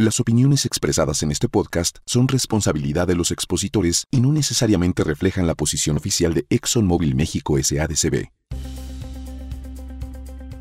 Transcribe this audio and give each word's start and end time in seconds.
Las 0.00 0.20
opiniones 0.20 0.64
expresadas 0.64 1.24
en 1.24 1.32
este 1.32 1.48
podcast 1.48 1.98
son 2.06 2.28
responsabilidad 2.28 3.08
de 3.08 3.16
los 3.16 3.32
expositores 3.32 4.06
y 4.12 4.20
no 4.20 4.30
necesariamente 4.30 5.02
reflejan 5.02 5.48
la 5.48 5.56
posición 5.56 5.96
oficial 5.96 6.34
de 6.34 6.46
ExxonMobil 6.50 7.16
México 7.16 7.56
SADCB. 7.60 8.28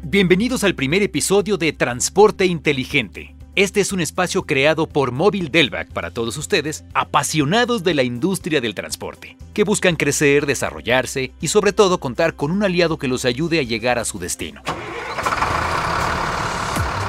Bienvenidos 0.01 0.63
al 0.63 0.73
primer 0.73 1.03
episodio 1.03 1.57
de 1.57 1.71
Transporte 1.71 2.47
Inteligente. 2.47 3.35
Este 3.53 3.79
es 3.79 3.91
un 3.91 3.99
espacio 3.99 4.41
creado 4.41 4.89
por 4.89 5.11
Móvil 5.11 5.51
Delvac 5.51 5.91
para 5.91 6.09
todos 6.09 6.35
ustedes, 6.37 6.83
apasionados 6.95 7.83
de 7.83 7.93
la 7.93 8.01
industria 8.01 8.59
del 8.59 8.73
transporte, 8.73 9.37
que 9.53 9.63
buscan 9.63 9.97
crecer, 9.97 10.47
desarrollarse 10.47 11.31
y 11.39 11.49
sobre 11.49 11.73
todo 11.73 11.99
contar 11.99 12.33
con 12.33 12.49
un 12.49 12.63
aliado 12.63 12.97
que 12.97 13.07
los 13.07 13.23
ayude 13.23 13.59
a 13.59 13.63
llegar 13.63 13.99
a 13.99 14.05
su 14.05 14.17
destino. 14.17 14.63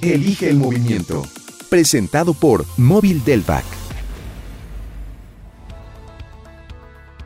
Elige 0.00 0.48
el 0.48 0.58
movimiento. 0.58 1.24
Presentado 1.68 2.32
por 2.32 2.64
Móvil 2.76 3.24
Delvac. 3.24 3.64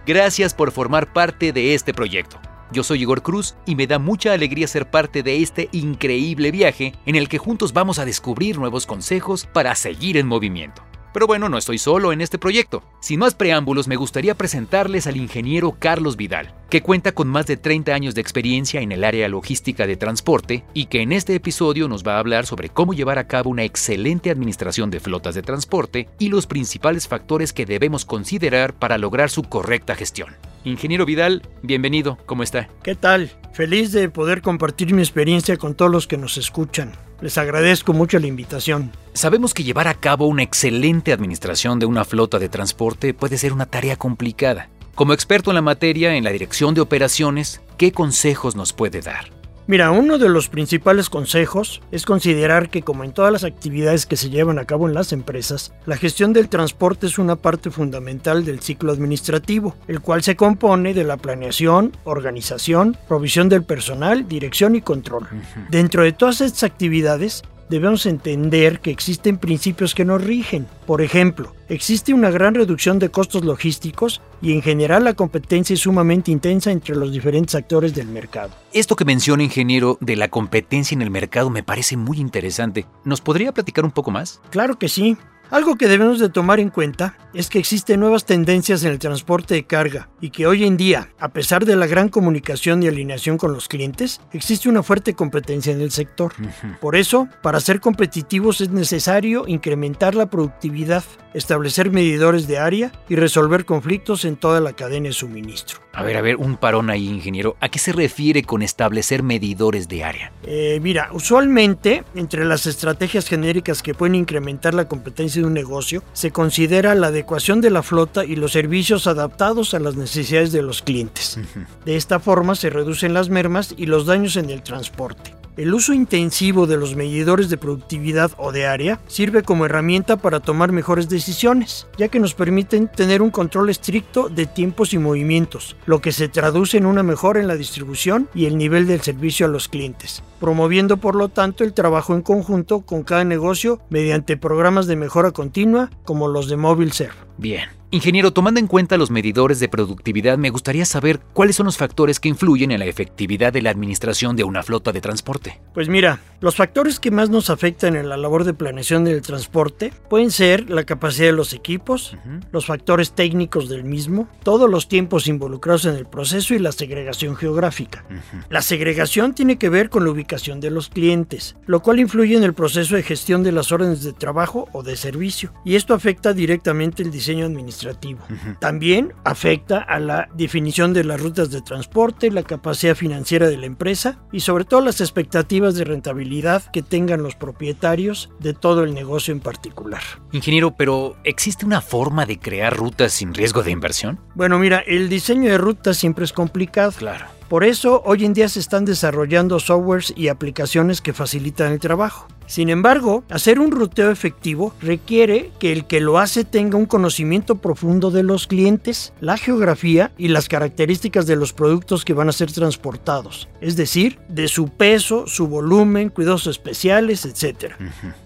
Gracias 0.06 0.54
por 0.54 0.72
formar 0.72 1.12
parte 1.12 1.52
de 1.52 1.74
este 1.74 1.92
proyecto. 1.92 2.40
Yo 2.72 2.82
soy 2.82 3.02
Igor 3.02 3.20
Cruz 3.20 3.56
y 3.66 3.76
me 3.76 3.86
da 3.86 3.98
mucha 3.98 4.32
alegría 4.32 4.66
ser 4.66 4.90
parte 4.90 5.22
de 5.22 5.42
este 5.42 5.68
increíble 5.72 6.50
viaje 6.50 6.94
en 7.04 7.14
el 7.14 7.28
que 7.28 7.36
juntos 7.36 7.74
vamos 7.74 7.98
a 7.98 8.06
descubrir 8.06 8.58
nuevos 8.58 8.86
consejos 8.86 9.46
para 9.52 9.74
seguir 9.74 10.16
en 10.16 10.26
movimiento. 10.26 10.82
Pero 11.12 11.26
bueno, 11.26 11.50
no 11.50 11.58
estoy 11.58 11.76
solo 11.76 12.10
en 12.10 12.22
este 12.22 12.38
proyecto. 12.38 12.82
Sin 13.00 13.20
más 13.20 13.34
preámbulos, 13.34 13.86
me 13.86 13.96
gustaría 13.96 14.34
presentarles 14.34 15.06
al 15.06 15.18
ingeniero 15.18 15.76
Carlos 15.78 16.16
Vidal, 16.16 16.54
que 16.72 16.80
cuenta 16.80 17.12
con 17.12 17.28
más 17.28 17.44
de 17.44 17.58
30 17.58 17.92
años 17.92 18.14
de 18.14 18.22
experiencia 18.22 18.80
en 18.80 18.92
el 18.92 19.04
área 19.04 19.28
logística 19.28 19.86
de 19.86 19.98
transporte 19.98 20.64
y 20.72 20.86
que 20.86 21.02
en 21.02 21.12
este 21.12 21.34
episodio 21.34 21.86
nos 21.86 22.02
va 22.02 22.14
a 22.14 22.18
hablar 22.18 22.46
sobre 22.46 22.70
cómo 22.70 22.94
llevar 22.94 23.18
a 23.18 23.26
cabo 23.26 23.50
una 23.50 23.64
excelente 23.64 24.30
administración 24.30 24.90
de 24.90 24.98
flotas 24.98 25.34
de 25.34 25.42
transporte 25.42 26.08
y 26.18 26.30
los 26.30 26.46
principales 26.46 27.08
factores 27.08 27.52
que 27.52 27.66
debemos 27.66 28.06
considerar 28.06 28.72
para 28.72 28.96
lograr 28.96 29.28
su 29.28 29.42
correcta 29.42 29.94
gestión. 29.96 30.34
Ingeniero 30.64 31.04
Vidal, 31.04 31.42
bienvenido, 31.60 32.16
¿cómo 32.24 32.42
está? 32.42 32.70
¿Qué 32.82 32.94
tal? 32.94 33.30
Feliz 33.52 33.92
de 33.92 34.08
poder 34.08 34.40
compartir 34.40 34.94
mi 34.94 35.02
experiencia 35.02 35.58
con 35.58 35.74
todos 35.74 35.90
los 35.90 36.06
que 36.06 36.16
nos 36.16 36.38
escuchan. 36.38 36.92
Les 37.20 37.36
agradezco 37.36 37.92
mucho 37.92 38.18
la 38.18 38.28
invitación. 38.28 38.92
Sabemos 39.12 39.52
que 39.52 39.62
llevar 39.62 39.88
a 39.88 40.00
cabo 40.00 40.26
una 40.26 40.42
excelente 40.42 41.12
administración 41.12 41.78
de 41.78 41.84
una 41.84 42.06
flota 42.06 42.38
de 42.38 42.48
transporte 42.48 43.12
puede 43.12 43.36
ser 43.36 43.52
una 43.52 43.66
tarea 43.66 43.96
complicada. 43.96 44.70
Como 44.94 45.14
experto 45.14 45.50
en 45.50 45.54
la 45.54 45.62
materia 45.62 46.14
en 46.14 46.24
la 46.24 46.32
dirección 46.32 46.74
de 46.74 46.82
operaciones, 46.82 47.62
¿qué 47.78 47.92
consejos 47.92 48.56
nos 48.56 48.74
puede 48.74 49.00
dar? 49.00 49.30
Mira, 49.66 49.90
uno 49.90 50.18
de 50.18 50.28
los 50.28 50.50
principales 50.50 51.08
consejos 51.08 51.80
es 51.92 52.04
considerar 52.04 52.68
que 52.68 52.82
como 52.82 53.02
en 53.02 53.12
todas 53.12 53.32
las 53.32 53.44
actividades 53.44 54.04
que 54.04 54.18
se 54.18 54.28
llevan 54.28 54.58
a 54.58 54.66
cabo 54.66 54.86
en 54.86 54.94
las 54.94 55.14
empresas, 55.14 55.72
la 55.86 55.96
gestión 55.96 56.34
del 56.34 56.50
transporte 56.50 57.06
es 57.06 57.18
una 57.18 57.36
parte 57.36 57.70
fundamental 57.70 58.44
del 58.44 58.60
ciclo 58.60 58.92
administrativo, 58.92 59.76
el 59.88 60.00
cual 60.00 60.22
se 60.22 60.36
compone 60.36 60.92
de 60.92 61.04
la 61.04 61.16
planeación, 61.16 61.96
organización, 62.04 62.98
provisión 63.08 63.48
del 63.48 63.62
personal, 63.62 64.28
dirección 64.28 64.76
y 64.76 64.82
control. 64.82 65.26
Dentro 65.70 66.02
de 66.02 66.12
todas 66.12 66.42
estas 66.42 66.64
actividades, 66.64 67.42
debemos 67.68 68.06
entender 68.06 68.80
que 68.80 68.90
existen 68.90 69.38
principios 69.38 69.94
que 69.94 70.04
nos 70.04 70.22
rigen. 70.22 70.66
Por 70.86 71.02
ejemplo, 71.02 71.54
existe 71.68 72.14
una 72.14 72.30
gran 72.30 72.54
reducción 72.54 72.98
de 72.98 73.10
costos 73.10 73.44
logísticos 73.44 74.20
y 74.40 74.52
en 74.52 74.62
general 74.62 75.04
la 75.04 75.14
competencia 75.14 75.74
es 75.74 75.80
sumamente 75.80 76.30
intensa 76.30 76.70
entre 76.70 76.96
los 76.96 77.12
diferentes 77.12 77.54
actores 77.54 77.94
del 77.94 78.08
mercado. 78.08 78.50
Esto 78.72 78.96
que 78.96 79.04
menciona, 79.04 79.42
ingeniero, 79.42 79.98
de 80.00 80.16
la 80.16 80.28
competencia 80.28 80.94
en 80.94 81.02
el 81.02 81.10
mercado 81.10 81.50
me 81.50 81.62
parece 81.62 81.96
muy 81.96 82.18
interesante. 82.18 82.86
¿Nos 83.04 83.20
podría 83.20 83.52
platicar 83.52 83.84
un 83.84 83.92
poco 83.92 84.10
más? 84.10 84.40
Claro 84.50 84.78
que 84.78 84.88
sí. 84.88 85.16
Algo 85.52 85.76
que 85.76 85.86
debemos 85.86 86.18
de 86.18 86.30
tomar 86.30 86.60
en 86.60 86.70
cuenta 86.70 87.14
es 87.34 87.50
que 87.50 87.58
existen 87.58 88.00
nuevas 88.00 88.24
tendencias 88.24 88.84
en 88.84 88.90
el 88.90 88.98
transporte 88.98 89.52
de 89.52 89.64
carga 89.64 90.08
y 90.18 90.30
que 90.30 90.46
hoy 90.46 90.64
en 90.64 90.78
día, 90.78 91.10
a 91.18 91.28
pesar 91.28 91.66
de 91.66 91.76
la 91.76 91.86
gran 91.86 92.08
comunicación 92.08 92.82
y 92.82 92.88
alineación 92.88 93.36
con 93.36 93.52
los 93.52 93.68
clientes, 93.68 94.22
existe 94.32 94.70
una 94.70 94.82
fuerte 94.82 95.12
competencia 95.12 95.70
en 95.70 95.82
el 95.82 95.90
sector. 95.90 96.32
Por 96.80 96.96
eso, 96.96 97.28
para 97.42 97.60
ser 97.60 97.80
competitivos 97.80 98.62
es 98.62 98.70
necesario 98.70 99.46
incrementar 99.46 100.14
la 100.14 100.30
productividad, 100.30 101.04
establecer 101.34 101.90
medidores 101.90 102.46
de 102.46 102.56
área 102.56 102.90
y 103.10 103.16
resolver 103.16 103.66
conflictos 103.66 104.24
en 104.24 104.36
toda 104.36 104.58
la 104.60 104.72
cadena 104.72 105.08
de 105.08 105.12
suministro. 105.12 105.80
A 105.94 106.02
ver, 106.02 106.16
a 106.16 106.22
ver, 106.22 106.36
un 106.36 106.56
parón 106.56 106.88
ahí, 106.88 107.06
ingeniero. 107.06 107.56
¿A 107.60 107.68
qué 107.68 107.78
se 107.78 107.92
refiere 107.92 108.42
con 108.44 108.62
establecer 108.62 109.22
medidores 109.22 109.88
de 109.88 110.04
área? 110.04 110.32
Eh, 110.44 110.80
mira, 110.82 111.10
usualmente 111.12 112.04
entre 112.14 112.46
las 112.46 112.66
estrategias 112.66 113.28
genéricas 113.28 113.82
que 113.82 113.92
pueden 113.92 114.14
incrementar 114.14 114.72
la 114.72 114.88
competencia 114.88 115.41
de 115.42 115.48
un 115.48 115.54
negocio 115.54 116.02
se 116.12 116.30
considera 116.30 116.94
la 116.94 117.08
adecuación 117.08 117.60
de 117.60 117.70
la 117.70 117.82
flota 117.82 118.24
y 118.24 118.36
los 118.36 118.52
servicios 118.52 119.06
adaptados 119.06 119.74
a 119.74 119.78
las 119.78 119.96
necesidades 119.96 120.52
de 120.52 120.62
los 120.62 120.82
clientes. 120.82 121.38
De 121.84 121.96
esta 121.96 122.18
forma 122.18 122.54
se 122.54 122.70
reducen 122.70 123.12
las 123.12 123.28
mermas 123.28 123.74
y 123.76 123.86
los 123.86 124.06
daños 124.06 124.36
en 124.36 124.50
el 124.50 124.62
transporte. 124.62 125.34
El 125.54 125.74
uso 125.74 125.92
intensivo 125.92 126.66
de 126.66 126.78
los 126.78 126.96
medidores 126.96 127.50
de 127.50 127.58
productividad 127.58 128.30
o 128.38 128.52
de 128.52 128.66
área 128.66 129.00
sirve 129.06 129.42
como 129.42 129.66
herramienta 129.66 130.16
para 130.16 130.40
tomar 130.40 130.72
mejores 130.72 131.10
decisiones, 131.10 131.86
ya 131.98 132.08
que 132.08 132.20
nos 132.20 132.32
permiten 132.32 132.88
tener 132.88 133.20
un 133.20 133.30
control 133.30 133.68
estricto 133.68 134.30
de 134.30 134.46
tiempos 134.46 134.94
y 134.94 134.98
movimientos, 134.98 135.76
lo 135.84 136.00
que 136.00 136.12
se 136.12 136.28
traduce 136.28 136.78
en 136.78 136.86
una 136.86 137.02
mejora 137.02 137.38
en 137.38 137.48
la 137.48 137.56
distribución 137.56 138.30
y 138.34 138.46
el 138.46 138.56
nivel 138.56 138.86
del 138.86 139.02
servicio 139.02 139.44
a 139.44 139.50
los 139.50 139.68
clientes, 139.68 140.22
promoviendo 140.42 140.96
por 140.96 141.14
lo 141.14 141.28
tanto 141.28 141.62
el 141.62 141.72
trabajo 141.72 142.14
en 142.14 142.22
conjunto 142.22 142.80
con 142.80 143.04
cada 143.04 143.22
negocio 143.22 143.80
mediante 143.90 144.36
programas 144.36 144.88
de 144.88 144.96
mejora 144.96 145.30
continua 145.30 145.88
como 146.04 146.26
los 146.26 146.48
de 146.48 146.56
MobileServe. 146.56 147.14
Bien. 147.38 147.68
Ingeniero, 147.92 148.32
tomando 148.32 148.58
en 148.58 148.66
cuenta 148.66 148.96
los 148.96 149.12
medidores 149.12 149.60
de 149.60 149.68
productividad, 149.68 150.38
me 150.38 150.50
gustaría 150.50 150.84
saber 150.84 151.20
cuáles 151.32 151.54
son 151.54 151.66
los 151.66 151.76
factores 151.76 152.18
que 152.18 152.28
influyen 152.28 152.72
en 152.72 152.80
la 152.80 152.86
efectividad 152.86 153.52
de 153.52 153.62
la 153.62 153.70
administración 153.70 154.34
de 154.34 154.42
una 154.42 154.64
flota 154.64 154.90
de 154.90 155.00
transporte. 155.00 155.60
Pues 155.74 155.88
mira, 155.88 156.18
los 156.42 156.56
factores 156.56 156.98
que 156.98 157.12
más 157.12 157.30
nos 157.30 157.50
afectan 157.50 157.94
en 157.94 158.08
la 158.08 158.16
labor 158.16 158.42
de 158.42 158.52
planeación 158.52 159.04
del 159.04 159.22
transporte 159.22 159.92
pueden 160.10 160.32
ser 160.32 160.68
la 160.70 160.82
capacidad 160.82 161.28
de 161.28 161.32
los 161.32 161.52
equipos, 161.52 162.16
los 162.50 162.66
factores 162.66 163.12
técnicos 163.12 163.68
del 163.68 163.84
mismo, 163.84 164.28
todos 164.42 164.68
los 164.68 164.88
tiempos 164.88 165.28
involucrados 165.28 165.84
en 165.84 165.94
el 165.94 166.04
proceso 166.04 166.52
y 166.54 166.58
la 166.58 166.72
segregación 166.72 167.36
geográfica. 167.36 168.04
La 168.50 168.60
segregación 168.60 169.34
tiene 169.34 169.56
que 169.56 169.68
ver 169.68 169.88
con 169.88 170.04
la 170.04 170.10
ubicación 170.10 170.58
de 170.58 170.72
los 170.72 170.88
clientes, 170.88 171.54
lo 171.66 171.80
cual 171.80 172.00
influye 172.00 172.36
en 172.36 172.42
el 172.42 172.54
proceso 172.54 172.96
de 172.96 173.04
gestión 173.04 173.44
de 173.44 173.52
las 173.52 173.70
órdenes 173.70 174.02
de 174.02 174.12
trabajo 174.12 174.68
o 174.72 174.82
de 174.82 174.96
servicio, 174.96 175.52
y 175.64 175.76
esto 175.76 175.94
afecta 175.94 176.32
directamente 176.32 177.04
el 177.04 177.12
diseño 177.12 177.46
administrativo. 177.46 178.18
También 178.58 179.14
afecta 179.24 179.78
a 179.78 180.00
la 180.00 180.28
definición 180.34 180.92
de 180.92 181.04
las 181.04 181.20
rutas 181.20 181.52
de 181.52 181.62
transporte, 181.62 182.32
la 182.32 182.42
capacidad 182.42 182.96
financiera 182.96 183.48
de 183.48 183.58
la 183.58 183.66
empresa 183.66 184.18
y 184.32 184.40
sobre 184.40 184.64
todo 184.64 184.80
las 184.80 185.00
expectativas 185.00 185.76
de 185.76 185.84
rentabilidad 185.84 186.31
que 186.72 186.82
tengan 186.82 187.22
los 187.22 187.34
propietarios 187.34 188.30
de 188.40 188.54
todo 188.54 188.84
el 188.84 188.94
negocio 188.94 189.32
en 189.32 189.40
particular. 189.40 190.02
Ingeniero, 190.32 190.74
pero 190.76 191.16
¿existe 191.24 191.66
una 191.66 191.80
forma 191.80 192.24
de 192.24 192.38
crear 192.38 192.74
rutas 192.74 193.12
sin 193.12 193.34
riesgo 193.34 193.62
de 193.62 193.70
inversión? 193.70 194.18
Bueno, 194.34 194.58
mira, 194.58 194.78
el 194.86 195.08
diseño 195.08 195.50
de 195.50 195.58
rutas 195.58 195.98
siempre 195.98 196.24
es 196.24 196.32
complicado. 196.32 196.92
Claro. 196.92 197.26
Por 197.48 197.64
eso, 197.64 198.02
hoy 198.06 198.24
en 198.24 198.32
día 198.32 198.48
se 198.48 198.60
están 198.60 198.86
desarrollando 198.86 199.60
softwares 199.60 200.14
y 200.16 200.28
aplicaciones 200.28 201.02
que 201.02 201.12
facilitan 201.12 201.72
el 201.72 201.80
trabajo. 201.80 202.26
Sin 202.52 202.68
embargo, 202.68 203.24
hacer 203.30 203.58
un 203.58 203.70
ruteo 203.70 204.10
efectivo 204.10 204.74
requiere 204.82 205.50
que 205.58 205.72
el 205.72 205.86
que 205.86 206.02
lo 206.02 206.18
hace 206.18 206.44
tenga 206.44 206.76
un 206.76 206.84
conocimiento 206.84 207.54
profundo 207.54 208.10
de 208.10 208.22
los 208.22 208.46
clientes, 208.46 209.14
la 209.22 209.38
geografía 209.38 210.12
y 210.18 210.28
las 210.28 210.50
características 210.50 211.26
de 211.26 211.36
los 211.36 211.54
productos 211.54 212.04
que 212.04 212.12
van 212.12 212.28
a 212.28 212.32
ser 212.32 212.52
transportados, 212.52 213.48
es 213.62 213.74
decir, 213.76 214.18
de 214.28 214.48
su 214.48 214.68
peso, 214.68 215.26
su 215.26 215.48
volumen, 215.48 216.10
cuidados 216.10 216.46
especiales, 216.46 217.24
etc. 217.24 217.72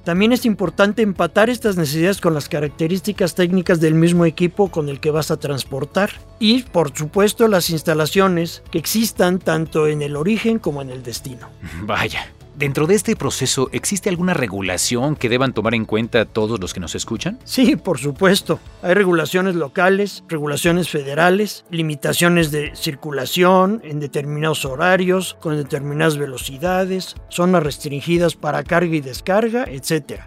También 0.02 0.32
es 0.32 0.44
importante 0.44 1.02
empatar 1.02 1.48
estas 1.48 1.76
necesidades 1.76 2.20
con 2.20 2.34
las 2.34 2.48
características 2.48 3.36
técnicas 3.36 3.78
del 3.78 3.94
mismo 3.94 4.24
equipo 4.24 4.72
con 4.72 4.88
el 4.88 4.98
que 4.98 5.12
vas 5.12 5.30
a 5.30 5.36
transportar 5.36 6.10
y, 6.40 6.64
por 6.64 6.92
supuesto, 6.98 7.46
las 7.46 7.70
instalaciones 7.70 8.64
que 8.72 8.78
existan 8.78 9.38
tanto 9.38 9.86
en 9.86 10.02
el 10.02 10.16
origen 10.16 10.58
como 10.58 10.82
en 10.82 10.90
el 10.90 11.04
destino. 11.04 11.48
Vaya. 11.82 12.26
Dentro 12.58 12.86
de 12.86 12.94
este 12.94 13.16
proceso, 13.16 13.68
¿existe 13.72 14.08
alguna 14.08 14.32
regulación 14.32 15.14
que 15.14 15.28
deban 15.28 15.52
tomar 15.52 15.74
en 15.74 15.84
cuenta 15.84 16.24
todos 16.24 16.58
los 16.58 16.72
que 16.72 16.80
nos 16.80 16.94
escuchan? 16.94 17.38
Sí, 17.44 17.76
por 17.76 17.98
supuesto. 17.98 18.60
Hay 18.80 18.94
regulaciones 18.94 19.56
locales, 19.56 20.24
regulaciones 20.26 20.88
federales, 20.88 21.66
limitaciones 21.68 22.50
de 22.50 22.74
circulación 22.74 23.82
en 23.84 24.00
determinados 24.00 24.64
horarios, 24.64 25.36
con 25.38 25.54
determinadas 25.54 26.16
velocidades, 26.16 27.14
zonas 27.28 27.62
restringidas 27.62 28.36
para 28.36 28.64
carga 28.64 28.96
y 28.96 29.02
descarga, 29.02 29.64
etc. 29.68 30.22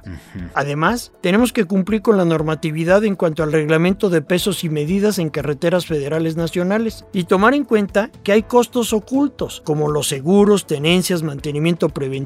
Además, 0.53 1.11
tenemos 1.21 1.51
que 1.51 1.65
cumplir 1.65 2.03
con 2.03 2.15
la 2.15 2.25
normatividad 2.25 3.03
en 3.05 3.15
cuanto 3.15 3.41
al 3.41 3.51
reglamento 3.51 4.11
de 4.11 4.21
pesos 4.21 4.63
y 4.63 4.69
medidas 4.69 5.17
en 5.17 5.31
carreteras 5.31 5.87
federales 5.87 6.35
nacionales 6.35 7.05
y 7.11 7.23
tomar 7.23 7.55
en 7.55 7.63
cuenta 7.63 8.11
que 8.23 8.33
hay 8.33 8.43
costos 8.43 8.93
ocultos, 8.93 9.63
como 9.65 9.89
los 9.89 10.07
seguros, 10.07 10.67
tenencias, 10.67 11.23
mantenimiento 11.23 11.89
preventivo, 11.89 12.18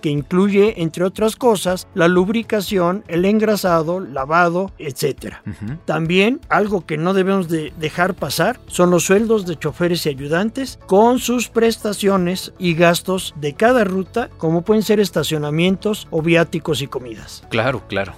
que 0.00 0.10
incluye, 0.10 0.82
entre 0.82 1.04
otras 1.04 1.36
cosas, 1.36 1.88
la 1.94 2.08
lubricación, 2.08 3.04
el 3.08 3.24
engrasado, 3.24 4.00
lavado, 4.00 4.72
etc. 4.78 5.36
También 5.84 6.40
algo 6.48 6.86
que 6.86 6.96
no 6.96 7.14
debemos 7.14 7.48
de 7.48 7.72
dejar 7.78 8.14
pasar 8.14 8.60
son 8.66 8.90
los 8.90 9.04
sueldos 9.04 9.46
de 9.46 9.56
choferes 9.56 10.06
y 10.06 10.10
ayudantes 10.10 10.78
con 10.86 11.18
sus 11.18 11.48
prestaciones 11.48 12.52
y 12.58 12.74
gastos 12.74 13.34
de 13.36 13.54
cada 13.54 13.84
ruta, 13.84 14.28
como 14.38 14.62
pueden 14.62 14.82
ser 14.82 15.00
estacionamientos 15.00 16.08
o 16.10 16.22
viáticos 16.22 16.82
y 16.82 16.86
comidas. 16.86 17.44
Claro, 17.50 17.82
claro. 17.88 18.14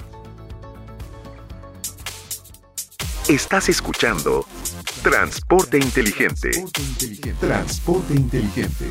Estás 3.28 3.68
escuchando 3.68 4.44
Transporte 5.02 5.78
Inteligente. 5.78 6.50
Transporte 7.38 8.14
inteligente. 8.14 8.86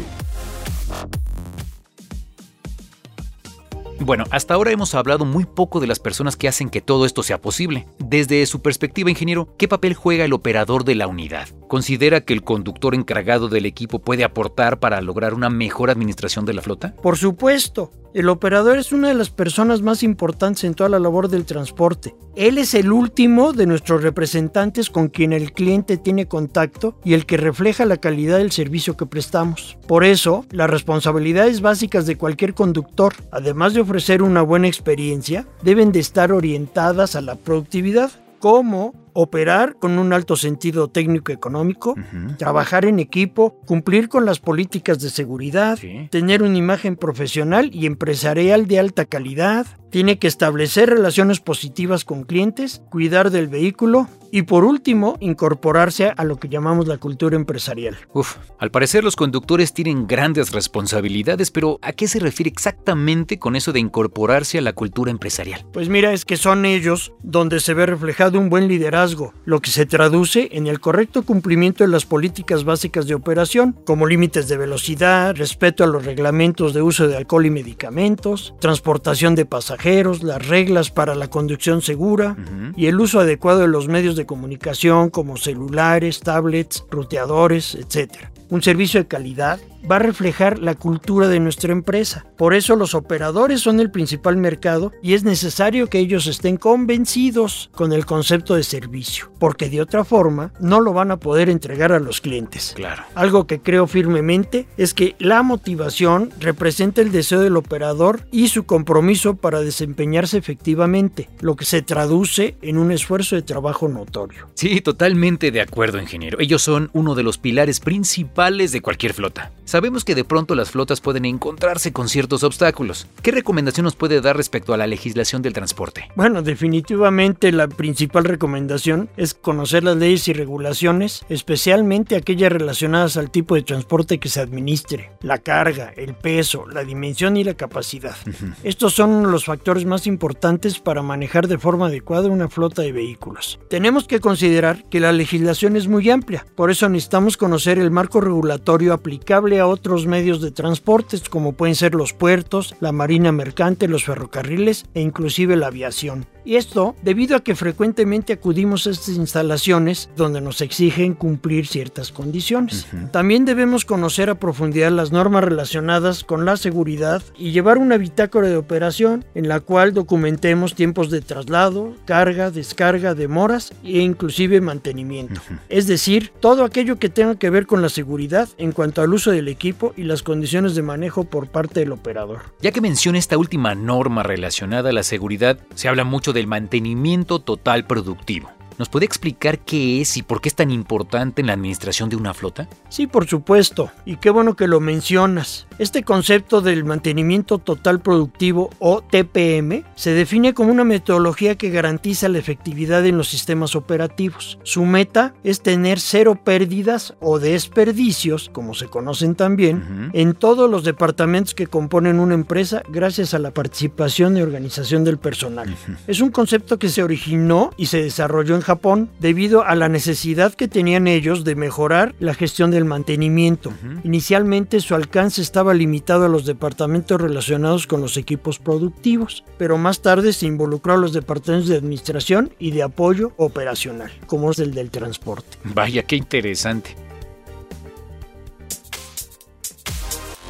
Bueno, 4.02 4.24
hasta 4.32 4.54
ahora 4.54 4.72
hemos 4.72 4.96
hablado 4.96 5.26
muy 5.26 5.46
poco 5.46 5.82
de 5.82 5.88
las 5.88 6.00
personas 6.00 6.38
que 6.38 6.48
hacen 6.48 6.70
que 6.70 6.80
todo 6.80 7.06
esto 7.06 7.22
sea 7.22 7.42
posible. 7.42 7.86
Desde 8.00 8.46
su 8.46 8.62
perspectiva, 8.62 9.10
ingeniero, 9.10 9.54
¿qué 9.58 9.68
papel 9.68 9.94
juega 9.94 10.24
el 10.24 10.32
operador 10.32 10.86
de 10.86 10.96
la 10.96 11.08
unidad? 11.08 11.50
¿Considera 11.68 12.22
que 12.22 12.34
el 12.34 12.44
conductor 12.44 12.96
encargado 12.96 13.50
del 13.50 13.66
equipo 13.66 14.00
puede 14.00 14.24
aportar 14.24 14.80
para 14.80 15.02
lograr 15.02 15.34
una 15.34 15.50
mejor 15.50 15.90
administración 15.90 16.46
de 16.46 16.54
la 16.54 16.62
flota? 16.62 16.96
Por 16.96 17.18
supuesto, 17.18 17.92
el 18.14 18.30
operador 18.30 18.78
es 18.80 18.92
una 18.92 19.10
de 19.10 19.14
las 19.14 19.30
personas 19.30 19.82
más 19.82 20.02
importantes 20.02 20.64
en 20.64 20.74
toda 20.74 20.90
la 20.90 21.00
labor 21.00 21.30
del 21.30 21.46
transporte. 21.46 22.16
Él 22.36 22.58
es 22.58 22.74
el 22.74 22.92
último 22.92 23.54
de 23.54 23.68
nuestros 23.68 24.02
representantes 24.02 24.90
con 24.90 25.10
quien 25.10 25.34
el 25.34 25.52
cliente 25.52 25.98
tiene 25.98 26.28
contacto 26.28 26.98
y 27.04 27.14
el 27.14 27.26
que 27.26 27.38
refleja 27.38 27.86
la 27.86 27.98
calidad 27.98 28.38
del 28.38 28.52
servicio 28.52 28.98
que 28.98 29.06
prestamos. 29.06 29.78
Por 29.88 30.04
eso, 30.04 30.46
las 30.52 30.70
responsabilidades 30.70 31.62
básicas 31.62 32.06
de 32.06 32.18
cualquier 32.18 32.54
conductor, 32.54 33.14
además 33.32 33.74
de 33.74 33.82
ofrecer 33.82 34.24
una 34.24 34.42
buena 34.42 34.68
experiencia, 34.68 35.48
deben 35.62 35.92
de 35.92 36.00
estar 36.00 36.32
orientadas 36.32 37.16
a 37.16 37.22
la 37.22 37.36
productividad, 37.36 38.12
como 38.40 38.94
operar 39.22 39.76
con 39.78 40.00
un 40.00 40.14
alto 40.14 40.38
sentido 40.38 40.88
técnico-económico, 40.88 41.96
trabajar 42.38 42.86
en 42.86 43.00
equipo, 43.00 43.60
cumplir 43.68 44.08
con 44.08 44.26
las 44.26 44.40
políticas 44.40 45.00
de 45.00 45.10
seguridad, 45.10 45.78
Sí. 45.78 46.08
tener 46.10 46.42
una 46.42 46.58
imagen 46.58 46.96
profesional 46.96 47.70
y 47.74 47.86
empresarial 47.86 48.66
de 48.68 48.80
alta 48.80 49.04
calidad, 49.04 49.68
tiene 49.90 50.20
que 50.20 50.28
establecer 50.28 50.90
relaciones 50.90 51.42
positivas 51.42 52.06
con 52.06 52.24
clientes, 52.24 52.82
cuidar 52.90 53.30
del 53.30 53.50
vehículo 53.50 54.08
y 54.32 54.44
por 54.44 54.64
último 54.64 55.18
incorporarse 55.20 56.14
a 56.16 56.24
lo 56.24 56.38
que 56.38 56.50
llamamos 56.50 56.88
la 56.88 56.98
cultura 56.98 57.36
empresarial. 57.36 57.98
Uf, 58.14 58.38
al 58.58 58.72
parecer 58.72 59.04
los 59.04 59.16
conductores 59.16 59.74
tienen 59.74 60.08
grandes 60.08 60.52
responsabilidades, 60.52 61.52
pero 61.52 61.80
¿a 61.82 61.94
qué 61.94 62.08
se 62.08 62.20
refiere 62.20 62.50
exactamente 62.50 63.40
con 63.40 63.56
eso 63.56 63.72
de 63.72 63.80
incorporarse 63.80 64.58
a 64.58 64.62
la 64.62 64.74
cultura 64.74 65.12
empresarial? 65.12 65.66
Pues 65.74 65.90
mira, 65.90 66.14
es 66.14 66.26
que 66.26 66.38
son 66.38 66.66
ellos 66.66 67.14
donde 67.24 67.60
se 67.60 67.74
ve 67.74 67.86
reflejado 67.86 68.40
un 68.40 68.50
buen 68.50 68.68
liderazgo, 68.68 69.34
lo 69.46 69.60
que 69.62 69.72
se 69.72 69.86
traduce 69.86 70.50
en 70.52 70.68
el 70.68 70.80
correcto 70.80 71.24
cumplimiento 71.24 71.84
de 71.84 71.90
las 71.90 72.06
políticas 72.06 72.64
básicas 72.64 73.08
de 73.08 73.16
operación, 73.16 73.76
como 73.86 74.08
límites 74.08 74.48
de 74.48 74.58
velocidad, 74.58 75.36
respeto 75.36 75.84
a 75.84 75.88
los 75.88 76.06
reglamentos 76.06 76.74
de 76.74 76.82
uso 76.82 77.08
de 77.08 77.18
alcohol 77.18 77.46
y 77.46 77.50
medicamentos, 77.50 78.54
transportación 78.60 79.36
de 79.36 79.46
pasajeros, 79.46 80.24
las 80.24 80.48
reglas 80.48 80.92
para 80.92 81.16
la 81.16 81.30
conducción 81.30 81.82
segura 81.82 82.36
y 82.76 82.88
el 82.88 83.00
uso 83.00 83.20
adecuado 83.20 83.60
de 83.60 83.68
los 83.68 83.88
medios 83.88 84.16
de 84.16 84.19
comunicación 84.26 85.10
como 85.10 85.38
celulares, 85.38 86.20
tablets, 86.20 86.86
ruteadores, 86.90 87.76
etc. 87.76 88.30
Un 88.52 88.64
servicio 88.64 89.00
de 89.00 89.08
calidad 89.08 89.60
va 89.90 89.98
a 89.98 90.00
reflejar 90.00 90.58
la 90.58 90.74
cultura 90.74 91.28
de 91.28 91.40
nuestra 91.40 91.72
empresa. 91.72 92.26
Por 92.36 92.56
eso 92.56 92.76
los 92.76 92.96
operadores 92.96 93.62
son 93.62 93.80
el 93.80 93.92
principal 93.92 94.38
mercado 94.38 94.92
y 95.04 95.14
es 95.14 95.24
necesario 95.24 95.88
que 95.88 96.00
ellos 96.00 96.26
estén 96.26 96.58
convencidos 96.58 97.70
con 97.74 97.94
el 97.94 98.08
concepto 98.08 98.56
de 98.56 98.64
servicio, 98.64 99.32
porque 99.40 99.70
de 99.70 99.82
otra 99.82 100.04
forma 100.04 100.52
no 100.60 100.82
lo 100.82 100.94
van 100.94 101.12
a 101.12 101.20
poder 101.20 101.50
entregar 101.50 101.92
a 101.92 102.00
los 102.00 102.22
clientes. 102.22 102.74
Claro. 102.76 103.04
Algo 103.14 103.46
que 103.46 103.62
creo 103.62 103.86
firmemente 103.86 104.68
es 104.78 104.96
que 104.96 105.16
la 105.20 105.44
motivación 105.44 106.32
representa 106.40 107.02
el 107.02 107.12
deseo 107.12 107.42
del 107.42 107.56
operador 107.56 108.28
y 108.32 108.48
su 108.48 108.66
compromiso 108.66 109.36
para 109.36 109.62
desempeñarse 109.62 110.40
efectivamente, 110.40 111.30
lo 111.40 111.56
que 111.56 111.66
se 111.66 111.84
traduce 111.84 112.58
en 112.64 112.80
un 112.80 112.92
esfuerzo 112.92 113.36
de 113.36 113.44
trabajo 113.44 113.88
notorio. 113.88 114.50
Sí, 114.56 114.82
totalmente 114.82 115.52
de 115.52 115.62
acuerdo, 115.62 116.02
ingeniero. 116.02 116.40
Ellos 116.40 116.64
son 116.64 116.90
uno 116.94 117.14
de 117.14 117.24
los 117.24 117.38
pilares 117.38 117.80
principales 117.80 118.39
de 118.40 118.82
cualquier 118.82 119.14
flota. 119.14 119.52
Sabemos 119.66 120.06
que 120.06 120.16
de 120.16 120.24
pronto 120.24 120.56
las 120.56 120.72
flotas 120.72 121.02
pueden 121.02 121.26
encontrarse 121.26 121.92
con 121.92 122.08
ciertos 122.08 122.44
obstáculos. 122.44 123.06
¿Qué 123.22 123.32
recomendación 123.32 123.84
nos 123.84 123.98
puede 123.98 124.22
dar 124.22 124.38
respecto 124.38 124.74
a 124.74 124.78
la 124.78 124.88
legislación 124.88 125.42
del 125.42 125.52
transporte? 125.52 126.08
Bueno, 126.16 126.42
definitivamente 126.42 127.52
la 127.52 127.68
principal 127.68 128.24
recomendación 128.24 129.10
es 129.18 129.34
conocer 129.34 129.84
las 129.84 129.98
leyes 129.98 130.30
y 130.30 130.34
regulaciones, 130.34 131.26
especialmente 131.28 132.16
aquellas 132.16 132.50
relacionadas 132.50 133.18
al 133.18 133.30
tipo 133.30 133.56
de 133.56 133.64
transporte 133.64 134.20
que 134.20 134.30
se 134.30 134.40
administre, 134.40 135.12
la 135.22 135.40
carga, 135.40 135.92
el 135.98 136.16
peso, 136.16 136.66
la 136.66 136.86
dimensión 136.86 137.36
y 137.36 137.44
la 137.44 137.56
capacidad. 137.56 138.16
Estos 138.64 138.94
son 138.94 139.32
los 139.32 139.44
factores 139.44 139.86
más 139.86 140.08
importantes 140.08 140.80
para 140.80 141.04
manejar 141.04 141.50
de 141.50 141.58
forma 141.58 141.88
adecuada 141.88 142.30
una 142.30 142.48
flota 142.48 142.84
de 142.84 142.94
vehículos. 142.94 143.60
Tenemos 143.70 144.08
que 144.08 144.22
considerar 144.22 144.86
que 144.90 145.02
la 145.02 145.12
legislación 145.12 145.76
es 145.76 145.90
muy 145.90 146.10
amplia, 146.10 146.46
por 146.56 146.72
eso 146.72 146.88
necesitamos 146.88 147.36
conocer 147.36 147.78
el 147.80 147.92
marco 147.92 148.22
regulatorio 148.30 148.94
aplicable 148.94 149.60
a 149.60 149.68
otros 149.68 150.06
medios 150.06 150.40
de 150.42 150.52
transportes 150.52 151.28
como 151.28 151.54
pueden 151.54 151.76
ser 151.76 151.96
los 151.96 152.14
puertos, 152.14 152.76
la 152.80 152.92
marina 152.92 153.32
mercante, 153.32 153.88
los 153.88 154.06
ferrocarriles 154.06 154.86
e 154.94 155.02
inclusive 155.02 155.56
la 155.56 155.68
aviación. 155.68 156.26
Y 156.46 156.56
esto 156.56 156.96
debido 157.04 157.36
a 157.36 157.44
que 157.44 157.56
frecuentemente 157.56 158.34
acudimos 158.34 158.88
a 158.88 158.92
estas 158.92 159.16
instalaciones 159.16 160.10
donde 160.16 160.42
nos 160.42 160.62
exigen 160.62 161.14
cumplir 161.14 161.68
ciertas 161.68 162.12
condiciones. 162.12 162.88
También 163.12 163.46
debemos 163.46 163.86
conocer 163.86 164.30
a 164.30 164.36
profundidad 164.36 164.92
las 164.92 165.12
normas 165.12 165.44
relacionadas 165.44 166.24
con 166.24 166.46
la 166.46 166.58
seguridad 166.58 167.22
y 167.38 167.52
llevar 167.52 167.78
una 167.78 167.98
bitácora 167.98 168.48
de 168.48 168.58
operación 168.58 169.26
en 169.36 169.48
la 169.48 169.60
cual 169.60 169.94
documentemos 169.94 170.76
tiempos 170.76 171.10
de 171.10 171.22
traslado, 171.22 171.94
carga, 172.06 172.52
descarga, 172.52 173.16
demoras 173.16 173.74
e 173.84 174.00
inclusive 174.00 174.62
mantenimiento. 174.62 175.42
Es 175.70 175.88
decir, 175.88 176.32
todo 176.40 176.64
aquello 176.64 176.98
que 176.98 177.10
tenga 177.10 177.36
que 177.36 177.50
ver 177.50 177.66
con 177.66 177.82
la 177.82 177.90
seguridad 177.90 178.50
en 178.58 178.72
cuanto 178.72 179.02
al 179.02 179.14
uso 179.14 179.32
del 179.32 179.48
equipo 179.48 179.94
y 179.96 180.04
las 180.04 180.24
condiciones 180.24 180.76
de 180.76 180.82
manejo 180.82 181.26
por 181.26 181.48
parte 181.48 181.82
del 181.82 181.92
operador. 181.92 182.40
Ya 182.62 182.72
que 182.72 182.82
menciona 182.82 183.18
esta 183.18 183.38
última 183.38 183.76
norma 183.76 184.24
relacionada 184.24 184.90
a 184.90 184.94
la 184.94 185.04
seguridad, 185.04 185.60
se 185.76 185.88
habla 185.88 186.04
mucho 186.04 186.29
del 186.34 186.48
mantenimiento 186.48 187.40
total 187.40 187.86
productivo. 187.86 188.59
¿Nos 188.80 188.88
puede 188.88 189.06
explicar 189.06 189.60
qué 189.60 190.00
es 190.00 190.16
y 190.16 190.24
por 190.24 190.40
qué 190.40 190.48
es 190.48 190.56
tan 190.56 190.72
importante 190.72 191.42
en 191.42 191.48
la 191.48 191.54
administración 191.54 192.08
de 192.08 192.16
una 192.16 192.34
flota? 192.34 192.70
Sí, 192.88 193.08
por 193.08 193.28
supuesto, 193.28 193.92
y 194.06 194.16
qué 194.16 194.30
bueno 194.30 194.56
que 194.56 194.70
lo 194.70 194.80
mencionas. 194.80 195.68
Este 195.80 196.04
concepto 196.04 196.62
del 196.62 196.86
mantenimiento 196.86 197.58
total 197.58 198.00
productivo 198.00 198.70
o 198.80 199.02
TPM 199.02 199.84
se 199.96 200.14
define 200.14 200.54
como 200.54 200.72
una 200.72 200.86
metodología 200.86 201.58
que 201.58 201.72
garantiza 201.72 202.30
la 202.30 202.38
efectividad 202.38 203.06
en 203.06 203.18
los 203.18 203.28
sistemas 203.28 203.76
operativos. 203.76 204.60
Su 204.64 204.86
meta 204.86 205.34
es 205.44 205.62
tener 205.62 206.00
cero 206.00 206.40
pérdidas 206.42 207.16
o 207.20 207.38
desperdicios, 207.38 208.50
como 208.54 208.74
se 208.76 208.88
conocen 208.88 209.36
también, 209.36 210.10
en 210.14 210.34
todos 210.34 210.72
los 210.72 210.86
departamentos 210.86 211.54
que 211.54 211.68
componen 211.68 212.18
una 212.18 212.34
empresa 212.34 212.82
gracias 212.88 213.34
a 213.34 213.40
la 213.40 213.52
participación 213.52 214.38
y 214.38 214.42
organización 214.42 215.04
del 215.04 215.18
personal. 215.18 215.76
Es 216.08 216.22
un 216.22 216.32
concepto 216.32 216.80
que 216.80 216.88
se 216.88 217.04
originó 217.04 217.72
y 217.76 217.88
se 217.88 218.02
desarrolló 218.02 218.56
en 218.56 218.69
Japón 218.70 219.10
debido 219.20 219.64
a 219.64 219.74
la 219.74 219.90
necesidad 219.90 220.54
que 220.54 220.68
tenían 220.68 221.08
ellos 221.08 221.44
de 221.44 221.56
mejorar 221.56 222.14
la 222.20 222.36
gestión 222.36 222.70
del 222.70 222.86
mantenimiento. 222.86 223.74
Inicialmente 224.04 224.80
su 224.80 224.94
alcance 224.94 225.42
estaba 225.42 225.74
limitado 225.74 226.26
a 226.26 226.30
los 226.30 226.46
departamentos 226.46 227.20
relacionados 227.20 227.88
con 227.88 228.00
los 228.00 228.16
equipos 228.16 228.60
productivos, 228.60 229.44
pero 229.58 229.80
más 229.80 230.02
tarde 230.02 230.34
se 230.34 230.46
involucró 230.46 230.94
a 230.94 230.98
los 230.98 231.14
departamentos 231.14 231.68
de 231.68 231.78
administración 231.78 232.54
y 232.60 232.70
de 232.70 232.84
apoyo 232.84 233.32
operacional, 233.38 234.12
como 234.28 234.52
es 234.52 234.60
el 234.60 234.76
del 234.76 234.92
transporte. 234.92 235.58
Vaya, 235.64 236.04
qué 236.04 236.18
interesante. 236.18 236.96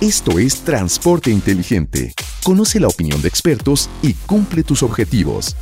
Esto 0.01 0.39
es 0.39 0.59
Transporte 0.65 1.31
Inteligente. 1.31 2.13
Conoce 2.43 2.81
la 2.81 2.87
opinión 2.87 3.21
de 3.21 3.29
expertos 3.29 3.89
y 4.01 4.13
cumple 4.13 4.63
tus 4.63 4.83
objetivos. 4.83 5.55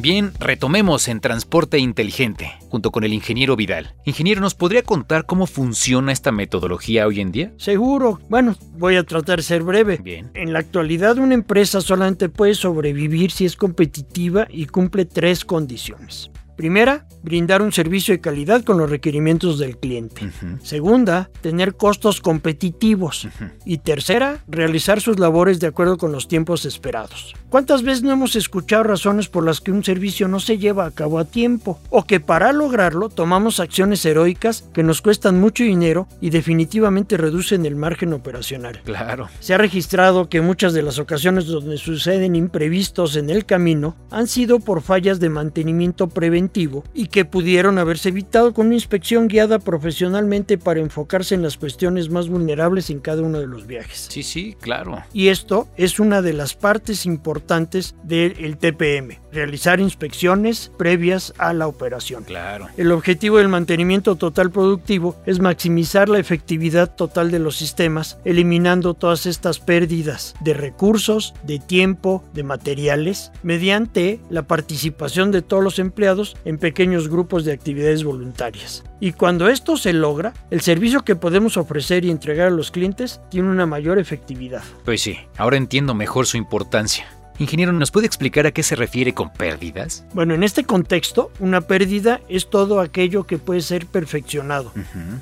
Bien, 0.00 0.30
retomemos 0.38 1.08
en 1.08 1.18
Transporte 1.18 1.80
Inteligente, 1.80 2.52
junto 2.68 2.92
con 2.92 3.02
el 3.02 3.12
ingeniero 3.12 3.56
Vidal. 3.56 3.96
Ingeniero, 4.04 4.40
¿nos 4.40 4.54
podría 4.54 4.84
contar 4.84 5.26
cómo 5.26 5.48
funciona 5.48 6.12
esta 6.12 6.30
metodología 6.30 7.04
hoy 7.08 7.20
en 7.20 7.32
día? 7.32 7.52
Seguro. 7.56 8.20
Bueno, 8.28 8.54
voy 8.76 8.94
a 8.94 9.02
tratar 9.02 9.38
de 9.38 9.42
ser 9.42 9.64
breve. 9.64 9.96
Bien. 9.96 10.30
En 10.34 10.52
la 10.52 10.60
actualidad 10.60 11.18
una 11.18 11.34
empresa 11.34 11.80
solamente 11.80 12.28
puede 12.28 12.54
sobrevivir 12.54 13.32
si 13.32 13.44
es 13.44 13.56
competitiva 13.56 14.46
y 14.48 14.66
cumple 14.66 15.04
tres 15.04 15.44
condiciones. 15.44 16.30
Primera, 16.58 17.06
brindar 17.22 17.62
un 17.62 17.70
servicio 17.70 18.12
de 18.12 18.20
calidad 18.20 18.64
con 18.64 18.78
los 18.78 18.90
requerimientos 18.90 19.60
del 19.60 19.78
cliente. 19.78 20.28
Segunda, 20.60 21.30
tener 21.40 21.76
costos 21.76 22.20
competitivos. 22.20 23.28
Y 23.64 23.78
tercera, 23.78 24.42
realizar 24.48 25.00
sus 25.00 25.20
labores 25.20 25.60
de 25.60 25.68
acuerdo 25.68 25.98
con 25.98 26.10
los 26.10 26.26
tiempos 26.26 26.64
esperados. 26.64 27.36
¿Cuántas 27.48 27.84
veces 27.84 28.02
no 28.02 28.10
hemos 28.10 28.34
escuchado 28.34 28.82
razones 28.82 29.28
por 29.28 29.44
las 29.44 29.60
que 29.60 29.70
un 29.70 29.84
servicio 29.84 30.26
no 30.26 30.40
se 30.40 30.58
lleva 30.58 30.84
a 30.84 30.90
cabo 30.90 31.20
a 31.20 31.26
tiempo? 31.26 31.78
O 31.90 32.02
que 32.02 32.18
para 32.18 32.52
lograrlo 32.52 33.08
tomamos 33.08 33.60
acciones 33.60 34.04
heroicas 34.04 34.68
que 34.74 34.82
nos 34.82 35.00
cuestan 35.00 35.38
mucho 35.38 35.62
dinero 35.62 36.08
y 36.20 36.30
definitivamente 36.30 37.16
reducen 37.16 37.66
el 37.66 37.76
margen 37.76 38.12
operacional. 38.14 38.80
Claro. 38.84 39.28
Se 39.38 39.54
ha 39.54 39.58
registrado 39.58 40.28
que 40.28 40.40
muchas 40.40 40.72
de 40.72 40.82
las 40.82 40.98
ocasiones 40.98 41.46
donde 41.46 41.78
suceden 41.78 42.34
imprevistos 42.34 43.14
en 43.14 43.30
el 43.30 43.46
camino 43.46 43.94
han 44.10 44.26
sido 44.26 44.58
por 44.58 44.82
fallas 44.82 45.20
de 45.20 45.28
mantenimiento 45.28 46.08
preventivo 46.08 46.47
y 46.94 47.06
que 47.08 47.24
pudieron 47.24 47.78
haberse 47.78 48.10
evitado 48.10 48.52
con 48.52 48.66
una 48.66 48.74
inspección 48.74 49.28
guiada 49.28 49.58
profesionalmente 49.58 50.58
para 50.58 50.80
enfocarse 50.80 51.34
en 51.34 51.42
las 51.42 51.56
cuestiones 51.56 52.10
más 52.10 52.28
vulnerables 52.28 52.90
en 52.90 53.00
cada 53.00 53.22
uno 53.22 53.40
de 53.40 53.46
los 53.46 53.66
viajes. 53.66 54.06
Sí, 54.10 54.22
sí, 54.22 54.56
claro. 54.60 55.02
Y 55.12 55.28
esto 55.28 55.68
es 55.76 56.00
una 56.00 56.22
de 56.22 56.32
las 56.32 56.54
partes 56.54 57.06
importantes 57.06 57.94
del 58.02 58.56
TPM, 58.58 59.18
realizar 59.32 59.80
inspecciones 59.80 60.72
previas 60.76 61.34
a 61.38 61.52
la 61.52 61.66
operación. 61.66 62.24
Claro. 62.24 62.68
El 62.76 62.92
objetivo 62.92 63.38
del 63.38 63.48
mantenimiento 63.48 64.16
total 64.16 64.50
productivo 64.50 65.16
es 65.26 65.40
maximizar 65.40 66.08
la 66.08 66.18
efectividad 66.18 66.94
total 66.94 67.30
de 67.30 67.38
los 67.38 67.56
sistemas, 67.56 68.18
eliminando 68.24 68.94
todas 68.94 69.26
estas 69.26 69.58
pérdidas 69.58 70.34
de 70.40 70.54
recursos, 70.54 71.34
de 71.44 71.58
tiempo, 71.58 72.24
de 72.34 72.42
materiales, 72.42 73.32
mediante 73.42 74.20
la 74.30 74.42
participación 74.42 75.30
de 75.30 75.42
todos 75.42 75.62
los 75.62 75.78
empleados 75.78 76.36
en 76.44 76.58
pequeños 76.58 77.08
grupos 77.08 77.44
de 77.44 77.52
actividades 77.52 78.04
voluntarias. 78.04 78.84
Y 79.00 79.12
cuando 79.12 79.48
esto 79.48 79.76
se 79.76 79.92
logra, 79.92 80.34
el 80.50 80.60
servicio 80.60 81.04
que 81.04 81.16
podemos 81.16 81.56
ofrecer 81.56 82.04
y 82.04 82.10
entregar 82.10 82.48
a 82.48 82.50
los 82.50 82.70
clientes 82.70 83.20
tiene 83.30 83.50
una 83.50 83.66
mayor 83.66 83.98
efectividad. 83.98 84.62
Pues 84.84 85.02
sí, 85.02 85.18
ahora 85.36 85.56
entiendo 85.56 85.94
mejor 85.94 86.26
su 86.26 86.36
importancia. 86.36 87.06
Ingeniero, 87.38 87.72
¿nos 87.72 87.92
puede 87.92 88.06
explicar 88.06 88.46
a 88.46 88.50
qué 88.50 88.64
se 88.64 88.74
refiere 88.74 89.14
con 89.14 89.32
pérdidas? 89.32 90.04
Bueno, 90.12 90.34
en 90.34 90.42
este 90.42 90.64
contexto, 90.64 91.30
una 91.38 91.60
pérdida 91.60 92.20
es 92.28 92.50
todo 92.50 92.80
aquello 92.80 93.24
que 93.24 93.38
puede 93.38 93.60
ser 93.60 93.86
perfeccionado. 93.86 94.72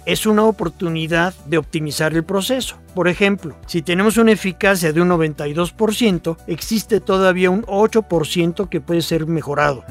Es 0.06 0.24
una 0.24 0.44
oportunidad 0.44 1.34
de 1.44 1.58
optimizar 1.58 2.14
el 2.14 2.24
proceso. 2.24 2.78
Por 2.96 3.08
ejemplo, 3.08 3.54
si 3.66 3.82
tenemos 3.82 4.16
una 4.16 4.32
eficacia 4.32 4.90
de 4.90 5.02
un 5.02 5.10
92%, 5.10 6.38
existe 6.46 6.98
todavía 6.98 7.50
un 7.50 7.62
8% 7.64 8.70
que 8.70 8.80
puede 8.80 9.02
ser 9.02 9.26
mejorado. 9.26 9.84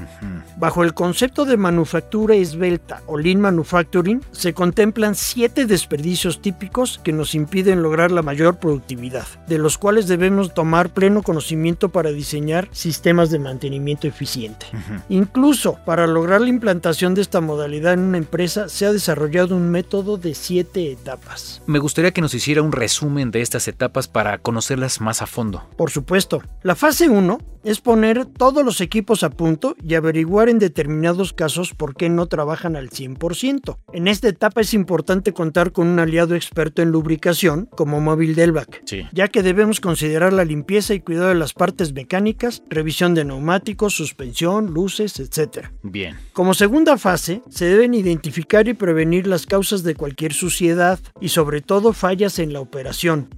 Bajo 0.58 0.84
el 0.84 0.96
concepto 0.96 1.46
de 1.46 1.56
manufactura 1.56 2.34
esbelta 2.34 3.04
o 3.06 3.20
lean 3.20 3.42
manufacturing, 3.42 4.22
se 4.32 4.56
contemplan 4.56 5.14
siete 5.14 5.68
desperdicios 5.68 6.42
típicos 6.42 7.00
que 7.04 7.14
nos 7.14 7.36
impiden 7.36 7.84
lograr 7.84 8.12
la 8.12 8.24
mayor 8.24 8.58
productividad, 8.58 9.28
de 9.48 9.60
los 9.60 9.78
cuales 9.78 10.08
debemos 10.08 10.56
tomar 10.56 10.90
pleno 10.90 11.22
conocimiento 11.22 11.90
para 11.90 12.10
diseñar 12.10 12.70
sistemas 12.72 13.30
de 13.30 13.38
mantenimiento 13.38 14.08
eficiente. 14.08 14.66
Incluso 15.10 15.78
para 15.86 16.08
lograr 16.08 16.42
la 16.42 16.50
implantación 16.50 17.14
de 17.14 17.22
esta 17.22 17.40
modalidad 17.40 17.94
en 17.94 18.00
una 18.00 18.18
empresa 18.18 18.68
se 18.68 18.88
ha 18.88 18.92
desarrollado 18.92 19.56
un 19.56 19.70
método 19.70 20.18
de 20.18 20.34
siete 20.34 20.92
etapas. 20.92 21.62
Me 21.68 21.78
gustaría 21.78 22.10
que 22.10 22.22
nos 22.22 22.34
hiciera 22.34 22.64
un 22.64 22.72
resumen 22.96 23.30
de 23.30 23.42
estas 23.42 23.68
etapas 23.68 24.08
para 24.08 24.38
conocerlas 24.38 25.02
más 25.02 25.22
a 25.22 25.26
fondo. 25.26 25.68
Por 25.76 25.92
supuesto, 25.92 26.42
la 26.64 26.76
fase 26.76 27.10
1 27.10 27.40
es 27.66 27.82
poner 27.82 28.26
todos 28.26 28.64
los 28.64 28.80
equipos 28.80 29.24
a 29.24 29.32
punto 29.32 29.76
y 29.84 29.96
averiguar 29.96 30.48
en 30.50 30.60
determinados 30.60 31.34
casos 31.34 31.74
por 31.74 31.96
qué 31.96 32.10
no 32.10 32.28
trabajan 32.28 32.76
al 32.76 32.90
100%. 32.92 33.80
En 33.92 34.08
esta 34.08 34.30
etapa 34.30 34.62
es 34.62 34.74
importante 34.76 35.34
contar 35.34 35.72
con 35.74 35.88
un 35.88 36.00
aliado 36.00 36.36
experto 36.36 36.84
en 36.84 36.92
lubricación 36.92 37.68
como 37.76 38.00
Móvil 38.00 38.36
Delvac, 38.36 38.84
Sí. 38.86 39.08
ya 39.12 39.28
que 39.28 39.42
debemos 39.44 39.82
considerar 39.82 40.32
la 40.32 40.46
limpieza 40.46 40.94
y 40.94 41.00
cuidado 41.02 41.30
de 41.30 41.36
las 41.36 41.54
partes 41.54 41.92
mecánicas, 41.92 42.62
revisión 42.70 43.14
de 43.16 43.26
neumáticos, 43.26 43.96
suspensión, 43.96 44.68
luces, 44.68 45.20
etc. 45.20 45.70
Bien. 45.82 46.16
Como 46.34 46.54
segunda 46.54 46.98
fase, 46.98 47.42
se 47.50 47.66
deben 47.66 47.94
identificar 47.96 48.68
y 48.68 48.74
prevenir 48.76 49.26
las 49.28 49.48
causas 49.48 49.82
de 49.84 49.96
cualquier 49.96 50.34
suciedad 50.34 51.00
y 51.20 51.30
sobre 51.30 51.62
todo 51.62 51.94
fallas 51.94 52.38
en 52.38 52.54
la 52.54 52.62
operación. 52.62 52.85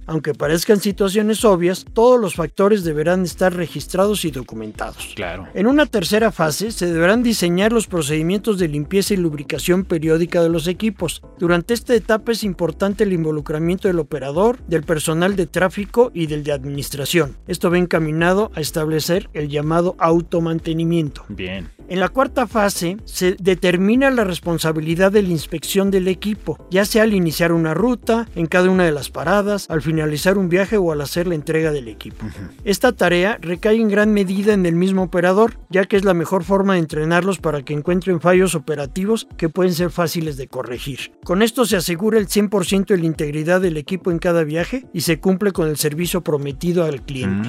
Aunque 0.06 0.34
parezcan 0.34 0.80
situaciones 0.80 1.44
obvias, 1.44 1.84
todos 1.92 2.20
los 2.20 2.34
factores 2.34 2.84
deberán 2.84 3.22
estar 3.24 3.54
registrados 3.54 4.24
y 4.24 4.30
documentados. 4.30 5.12
Claro. 5.14 5.48
En 5.54 5.66
una 5.66 5.86
tercera 5.86 6.32
fase 6.32 6.70
se 6.72 6.86
deberán 6.86 7.22
diseñar 7.22 7.72
los 7.72 7.86
procedimientos 7.86 8.58
de 8.58 8.68
limpieza 8.68 9.14
y 9.14 9.16
lubricación 9.16 9.84
periódica 9.84 10.42
de 10.42 10.48
los 10.48 10.66
equipos. 10.66 11.22
Durante 11.38 11.74
esta 11.74 11.94
etapa 11.94 12.32
es 12.32 12.44
importante 12.44 13.04
el 13.04 13.12
involucramiento 13.12 13.88
del 13.88 13.98
operador, 13.98 14.58
del 14.66 14.82
personal 14.82 15.36
de 15.36 15.46
tráfico 15.46 16.10
y 16.14 16.26
del 16.26 16.44
de 16.44 16.52
administración. 16.52 17.36
Esto 17.46 17.70
va 17.70 17.78
encaminado 17.78 18.50
a 18.54 18.60
establecer 18.60 19.28
el 19.32 19.48
llamado 19.48 19.96
automantenimiento. 19.98 21.24
Bien. 21.28 21.70
En 21.88 22.00
la 22.00 22.10
cuarta 22.10 22.46
fase 22.46 22.98
se 23.06 23.34
determina 23.40 24.10
la 24.10 24.24
responsabilidad 24.24 25.10
de 25.10 25.22
la 25.22 25.30
inspección 25.30 25.90
del 25.90 26.06
equipo, 26.06 26.58
ya 26.70 26.84
sea 26.84 27.04
al 27.04 27.14
iniciar 27.14 27.50
una 27.50 27.72
ruta, 27.72 28.28
en 28.34 28.46
cada 28.46 28.68
una 28.68 28.84
de 28.84 28.92
las 28.92 29.08
paradas, 29.08 29.37
al 29.38 29.82
finalizar 29.82 30.36
un 30.36 30.48
viaje 30.48 30.76
o 30.76 30.90
al 30.90 31.00
hacer 31.00 31.28
la 31.28 31.36
entrega 31.36 31.70
del 31.70 31.86
equipo. 31.86 32.26
Esta 32.64 32.92
tarea 32.92 33.38
recae 33.40 33.76
en 33.76 33.88
gran 33.88 34.12
medida 34.12 34.52
en 34.52 34.66
el 34.66 34.74
mismo 34.74 35.04
operador, 35.04 35.58
ya 35.70 35.84
que 35.84 35.96
es 35.96 36.04
la 36.04 36.14
mejor 36.14 36.42
forma 36.42 36.74
de 36.74 36.80
entrenarlos 36.80 37.38
para 37.38 37.62
que 37.62 37.72
encuentren 37.72 38.20
fallos 38.20 38.56
operativos 38.56 39.28
que 39.36 39.48
pueden 39.48 39.74
ser 39.74 39.90
fáciles 39.90 40.36
de 40.36 40.48
corregir. 40.48 41.12
Con 41.24 41.42
esto 41.42 41.66
se 41.66 41.76
asegura 41.76 42.18
el 42.18 42.26
100% 42.26 42.86
de 42.86 42.98
la 42.98 43.06
integridad 43.06 43.60
del 43.60 43.76
equipo 43.76 44.10
en 44.10 44.18
cada 44.18 44.42
viaje 44.42 44.86
y 44.92 45.02
se 45.02 45.20
cumple 45.20 45.52
con 45.52 45.68
el 45.68 45.76
servicio 45.76 46.22
prometido 46.22 46.84
al 46.84 47.02
cliente. 47.02 47.48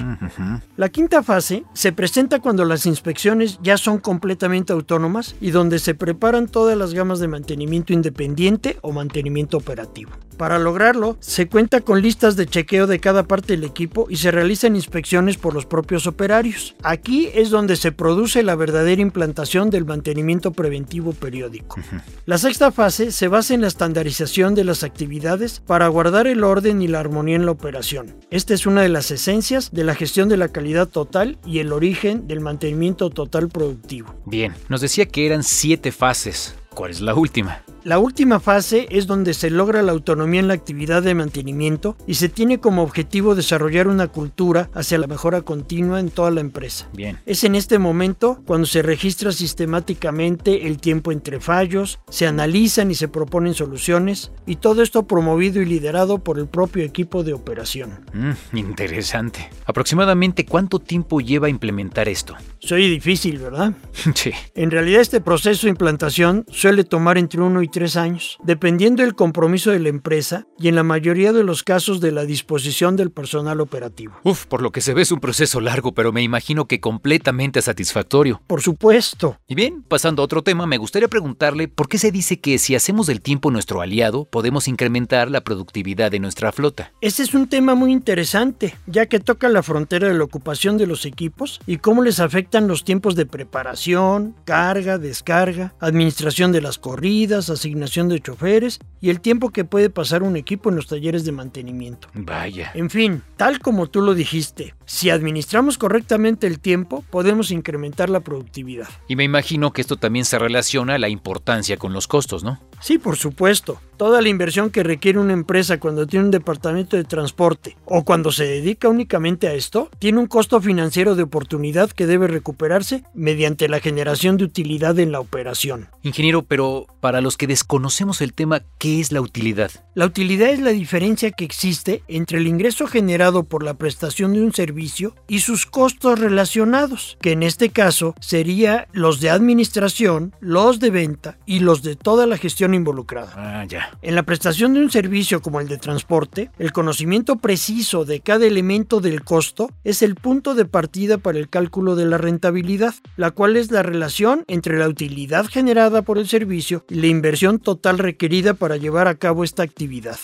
La 0.76 0.90
quinta 0.90 1.22
fase 1.24 1.64
se 1.74 1.92
presenta 1.92 2.38
cuando 2.38 2.64
las 2.64 2.86
inspecciones 2.86 3.58
ya 3.62 3.76
son 3.76 3.98
completamente 3.98 4.72
autónomas 4.72 5.34
y 5.40 5.50
donde 5.50 5.80
se 5.80 5.94
preparan 5.94 6.46
todas 6.46 6.78
las 6.78 6.94
gamas 6.94 7.18
de 7.18 7.28
mantenimiento 7.28 7.92
independiente 7.92 8.76
o 8.82 8.92
mantenimiento 8.92 9.56
operativo. 9.56 10.10
Para 10.40 10.58
lograrlo, 10.58 11.18
se 11.20 11.48
cuenta 11.48 11.69
con 11.78 12.02
listas 12.02 12.34
de 12.34 12.48
chequeo 12.48 12.88
de 12.88 12.98
cada 12.98 13.22
parte 13.22 13.52
del 13.52 13.62
equipo 13.62 14.08
y 14.10 14.16
se 14.16 14.32
realizan 14.32 14.74
inspecciones 14.74 15.36
por 15.36 15.54
los 15.54 15.66
propios 15.66 16.08
operarios. 16.08 16.74
Aquí 16.82 17.28
es 17.32 17.50
donde 17.50 17.76
se 17.76 17.92
produce 17.92 18.42
la 18.42 18.56
verdadera 18.56 19.00
implantación 19.00 19.70
del 19.70 19.84
mantenimiento 19.84 20.50
preventivo 20.50 21.12
periódico. 21.12 21.80
La 22.26 22.38
sexta 22.38 22.72
fase 22.72 23.12
se 23.12 23.28
basa 23.28 23.54
en 23.54 23.60
la 23.60 23.68
estandarización 23.68 24.56
de 24.56 24.64
las 24.64 24.82
actividades 24.82 25.60
para 25.60 25.86
guardar 25.86 26.26
el 26.26 26.42
orden 26.42 26.82
y 26.82 26.88
la 26.88 26.98
armonía 26.98 27.36
en 27.36 27.46
la 27.46 27.52
operación. 27.52 28.16
Esta 28.30 28.54
es 28.54 28.66
una 28.66 28.82
de 28.82 28.88
las 28.88 29.12
esencias 29.12 29.70
de 29.70 29.84
la 29.84 29.94
gestión 29.94 30.28
de 30.28 30.38
la 30.38 30.48
calidad 30.48 30.88
total 30.88 31.38
y 31.46 31.60
el 31.60 31.72
origen 31.72 32.26
del 32.26 32.40
mantenimiento 32.40 33.10
total 33.10 33.48
productivo. 33.48 34.12
Bien. 34.26 34.54
Nos 34.68 34.80
decía 34.80 35.06
que 35.06 35.26
eran 35.26 35.44
siete 35.44 35.92
fases. 35.92 36.56
¿Cuál 36.74 36.92
es 36.92 37.00
la 37.00 37.14
última? 37.14 37.62
La 37.82 37.98
última 37.98 38.40
fase 38.40 38.86
es 38.90 39.06
donde 39.06 39.32
se 39.32 39.48
logra 39.48 39.80
la 39.80 39.92
autonomía 39.92 40.40
en 40.40 40.48
la 40.48 40.54
actividad 40.54 41.02
de 41.02 41.14
mantenimiento 41.14 41.96
y 42.06 42.14
se 42.14 42.28
tiene 42.28 42.60
como 42.60 42.82
objetivo 42.82 43.34
desarrollar 43.34 43.88
una 43.88 44.08
cultura 44.08 44.68
hacia 44.74 44.98
la 44.98 45.06
mejora 45.06 45.40
continua 45.40 45.98
en 45.98 46.10
toda 46.10 46.30
la 46.30 46.42
empresa. 46.42 46.88
Bien. 46.92 47.18
Es 47.24 47.42
en 47.42 47.54
este 47.54 47.78
momento 47.78 48.42
cuando 48.44 48.66
se 48.66 48.82
registra 48.82 49.32
sistemáticamente 49.32 50.66
el 50.66 50.78
tiempo 50.78 51.10
entre 51.10 51.40
fallos, 51.40 52.00
se 52.10 52.26
analizan 52.26 52.90
y 52.90 52.94
se 52.94 53.08
proponen 53.08 53.54
soluciones, 53.54 54.30
y 54.46 54.56
todo 54.56 54.82
esto 54.82 55.06
promovido 55.06 55.62
y 55.62 55.64
liderado 55.64 56.18
por 56.18 56.38
el 56.38 56.48
propio 56.48 56.84
equipo 56.84 57.24
de 57.24 57.32
operación. 57.32 58.04
Mm, 58.12 58.56
interesante. 58.58 59.48
¿Aproximadamente 59.64 60.44
cuánto 60.44 60.80
tiempo 60.80 61.20
lleva 61.20 61.48
implementar 61.48 62.10
esto? 62.10 62.34
Soy 62.58 62.90
difícil, 62.90 63.38
¿verdad? 63.38 63.72
sí. 64.14 64.32
En 64.54 64.70
realidad 64.70 65.00
este 65.00 65.22
proceso 65.22 65.66
de 65.66 65.70
implantación 65.70 66.44
suele 66.50 66.84
tomar 66.84 67.16
entre 67.16 67.40
uno 67.40 67.62
y 67.62 67.69
tres 67.70 67.96
años, 67.96 68.38
dependiendo 68.44 69.02
del 69.02 69.14
compromiso 69.14 69.70
de 69.70 69.78
la 69.78 69.88
empresa 69.88 70.46
y 70.58 70.68
en 70.68 70.74
la 70.74 70.82
mayoría 70.82 71.32
de 71.32 71.44
los 71.44 71.62
casos 71.62 72.00
de 72.00 72.12
la 72.12 72.24
disposición 72.24 72.96
del 72.96 73.10
personal 73.10 73.60
operativo. 73.60 74.14
Uf, 74.24 74.46
por 74.46 74.62
lo 74.62 74.72
que 74.72 74.80
se 74.80 74.94
ve 74.94 75.02
es 75.02 75.12
un 75.12 75.20
proceso 75.20 75.60
largo, 75.60 75.92
pero 75.92 76.12
me 76.12 76.22
imagino 76.22 76.66
que 76.66 76.80
completamente 76.80 77.62
satisfactorio. 77.62 78.42
Por 78.46 78.62
supuesto. 78.62 79.38
Y 79.46 79.54
bien, 79.54 79.82
pasando 79.82 80.22
a 80.22 80.24
otro 80.24 80.42
tema, 80.42 80.66
me 80.66 80.78
gustaría 80.78 81.08
preguntarle 81.08 81.68
por 81.68 81.88
qué 81.88 81.98
se 81.98 82.10
dice 82.10 82.40
que 82.40 82.58
si 82.58 82.74
hacemos 82.74 83.06
del 83.06 83.20
tiempo 83.20 83.50
nuestro 83.50 83.80
aliado, 83.80 84.26
podemos 84.26 84.68
incrementar 84.68 85.30
la 85.30 85.42
productividad 85.42 86.10
de 86.10 86.20
nuestra 86.20 86.52
flota. 86.52 86.92
Ese 87.00 87.22
es 87.22 87.34
un 87.34 87.48
tema 87.48 87.74
muy 87.74 87.92
interesante, 87.92 88.76
ya 88.86 89.06
que 89.06 89.20
toca 89.20 89.48
la 89.48 89.62
frontera 89.62 90.08
de 90.08 90.14
la 90.14 90.24
ocupación 90.24 90.78
de 90.78 90.86
los 90.86 91.06
equipos 91.06 91.60
y 91.66 91.78
cómo 91.78 92.02
les 92.02 92.20
afectan 92.20 92.68
los 92.68 92.84
tiempos 92.84 93.14
de 93.14 93.26
preparación, 93.26 94.34
carga, 94.44 94.98
descarga, 94.98 95.74
administración 95.80 96.52
de 96.52 96.60
las 96.60 96.78
corridas, 96.78 97.50
asignación 97.60 98.08
de 98.08 98.20
choferes 98.20 98.80
y 99.00 99.10
el 99.10 99.20
tiempo 99.20 99.50
que 99.50 99.64
puede 99.64 99.90
pasar 99.90 100.22
un 100.22 100.36
equipo 100.36 100.70
en 100.70 100.76
los 100.76 100.86
talleres 100.86 101.24
de 101.24 101.32
mantenimiento. 101.32 102.08
Vaya. 102.14 102.70
En 102.74 102.90
fin, 102.90 103.22
tal 103.36 103.60
como 103.60 103.88
tú 103.88 104.00
lo 104.00 104.14
dijiste, 104.14 104.74
si 104.90 105.08
administramos 105.08 105.78
correctamente 105.78 106.48
el 106.48 106.58
tiempo, 106.58 107.04
podemos 107.10 107.52
incrementar 107.52 108.10
la 108.10 108.18
productividad. 108.18 108.88
Y 109.06 109.14
me 109.14 109.22
imagino 109.22 109.72
que 109.72 109.82
esto 109.82 109.96
también 109.96 110.24
se 110.24 110.36
relaciona 110.36 110.96
a 110.96 110.98
la 110.98 111.08
importancia 111.08 111.76
con 111.76 111.92
los 111.92 112.08
costos, 112.08 112.42
¿no? 112.42 112.58
Sí, 112.80 112.98
por 112.98 113.16
supuesto. 113.16 113.80
Toda 113.96 114.22
la 114.22 114.30
inversión 114.30 114.70
que 114.70 114.82
requiere 114.82 115.18
una 115.18 115.34
empresa 115.34 115.78
cuando 115.78 116.06
tiene 116.06 116.24
un 116.24 116.30
departamento 116.30 116.96
de 116.96 117.04
transporte 117.04 117.76
o 117.84 118.04
cuando 118.04 118.32
se 118.32 118.44
dedica 118.44 118.88
únicamente 118.88 119.46
a 119.46 119.52
esto, 119.52 119.90
tiene 119.98 120.18
un 120.18 120.26
costo 120.26 120.60
financiero 120.60 121.14
de 121.14 121.22
oportunidad 121.22 121.90
que 121.90 122.06
debe 122.06 122.26
recuperarse 122.26 123.04
mediante 123.14 123.68
la 123.68 123.78
generación 123.78 124.38
de 124.38 124.44
utilidad 124.44 124.98
en 124.98 125.12
la 125.12 125.20
operación. 125.20 125.88
Ingeniero, 126.02 126.42
pero 126.42 126.86
para 127.00 127.20
los 127.20 127.36
que 127.36 127.46
desconocemos 127.46 128.22
el 128.22 128.32
tema, 128.32 128.62
¿qué 128.78 129.00
es 129.00 129.12
la 129.12 129.20
utilidad? 129.20 129.70
La 129.94 130.06
utilidad 130.06 130.48
es 130.48 130.60
la 130.60 130.70
diferencia 130.70 131.30
que 131.30 131.44
existe 131.44 132.02
entre 132.08 132.38
el 132.38 132.46
ingreso 132.46 132.86
generado 132.86 133.44
por 133.44 133.62
la 133.62 133.74
prestación 133.74 134.32
de 134.32 134.40
un 134.40 134.54
servicio 134.54 134.79
y 135.28 135.40
sus 135.40 135.66
costos 135.66 136.18
relacionados, 136.18 137.18
que 137.20 137.32
en 137.32 137.42
este 137.42 137.70
caso 137.70 138.14
sería 138.20 138.88
los 138.92 139.20
de 139.20 139.30
administración, 139.30 140.34
los 140.40 140.80
de 140.80 140.90
venta 140.90 141.38
y 141.46 141.60
los 141.60 141.82
de 141.82 141.96
toda 141.96 142.26
la 142.26 142.38
gestión 142.38 142.74
involucrada. 142.74 143.32
Ah, 143.36 143.64
ya. 143.68 143.90
En 144.02 144.14
la 144.14 144.22
prestación 144.22 144.74
de 144.74 144.80
un 144.80 144.90
servicio 144.90 145.42
como 145.42 145.60
el 145.60 145.68
de 145.68 145.78
transporte, 145.78 146.50
el 146.58 146.72
conocimiento 146.72 147.36
preciso 147.36 148.04
de 148.04 148.20
cada 148.20 148.46
elemento 148.46 149.00
del 149.00 149.22
costo 149.22 149.70
es 149.84 150.02
el 150.02 150.14
punto 150.14 150.54
de 150.54 150.64
partida 150.64 151.18
para 151.18 151.38
el 151.38 151.48
cálculo 151.48 151.96
de 151.96 152.06
la 152.06 152.18
rentabilidad, 152.18 152.94
la 153.16 153.30
cual 153.30 153.56
es 153.56 153.70
la 153.70 153.82
relación 153.82 154.44
entre 154.46 154.78
la 154.78 154.88
utilidad 154.88 155.46
generada 155.46 156.02
por 156.02 156.18
el 156.18 156.28
servicio 156.28 156.84
y 156.88 156.94
la 156.94 157.06
inversión 157.06 157.58
total 157.58 157.98
requerida 157.98 158.54
para 158.54 158.76
llevar 158.76 159.08
a 159.08 159.16
cabo 159.16 159.44
esta 159.44 159.62
actividad. 159.62 160.18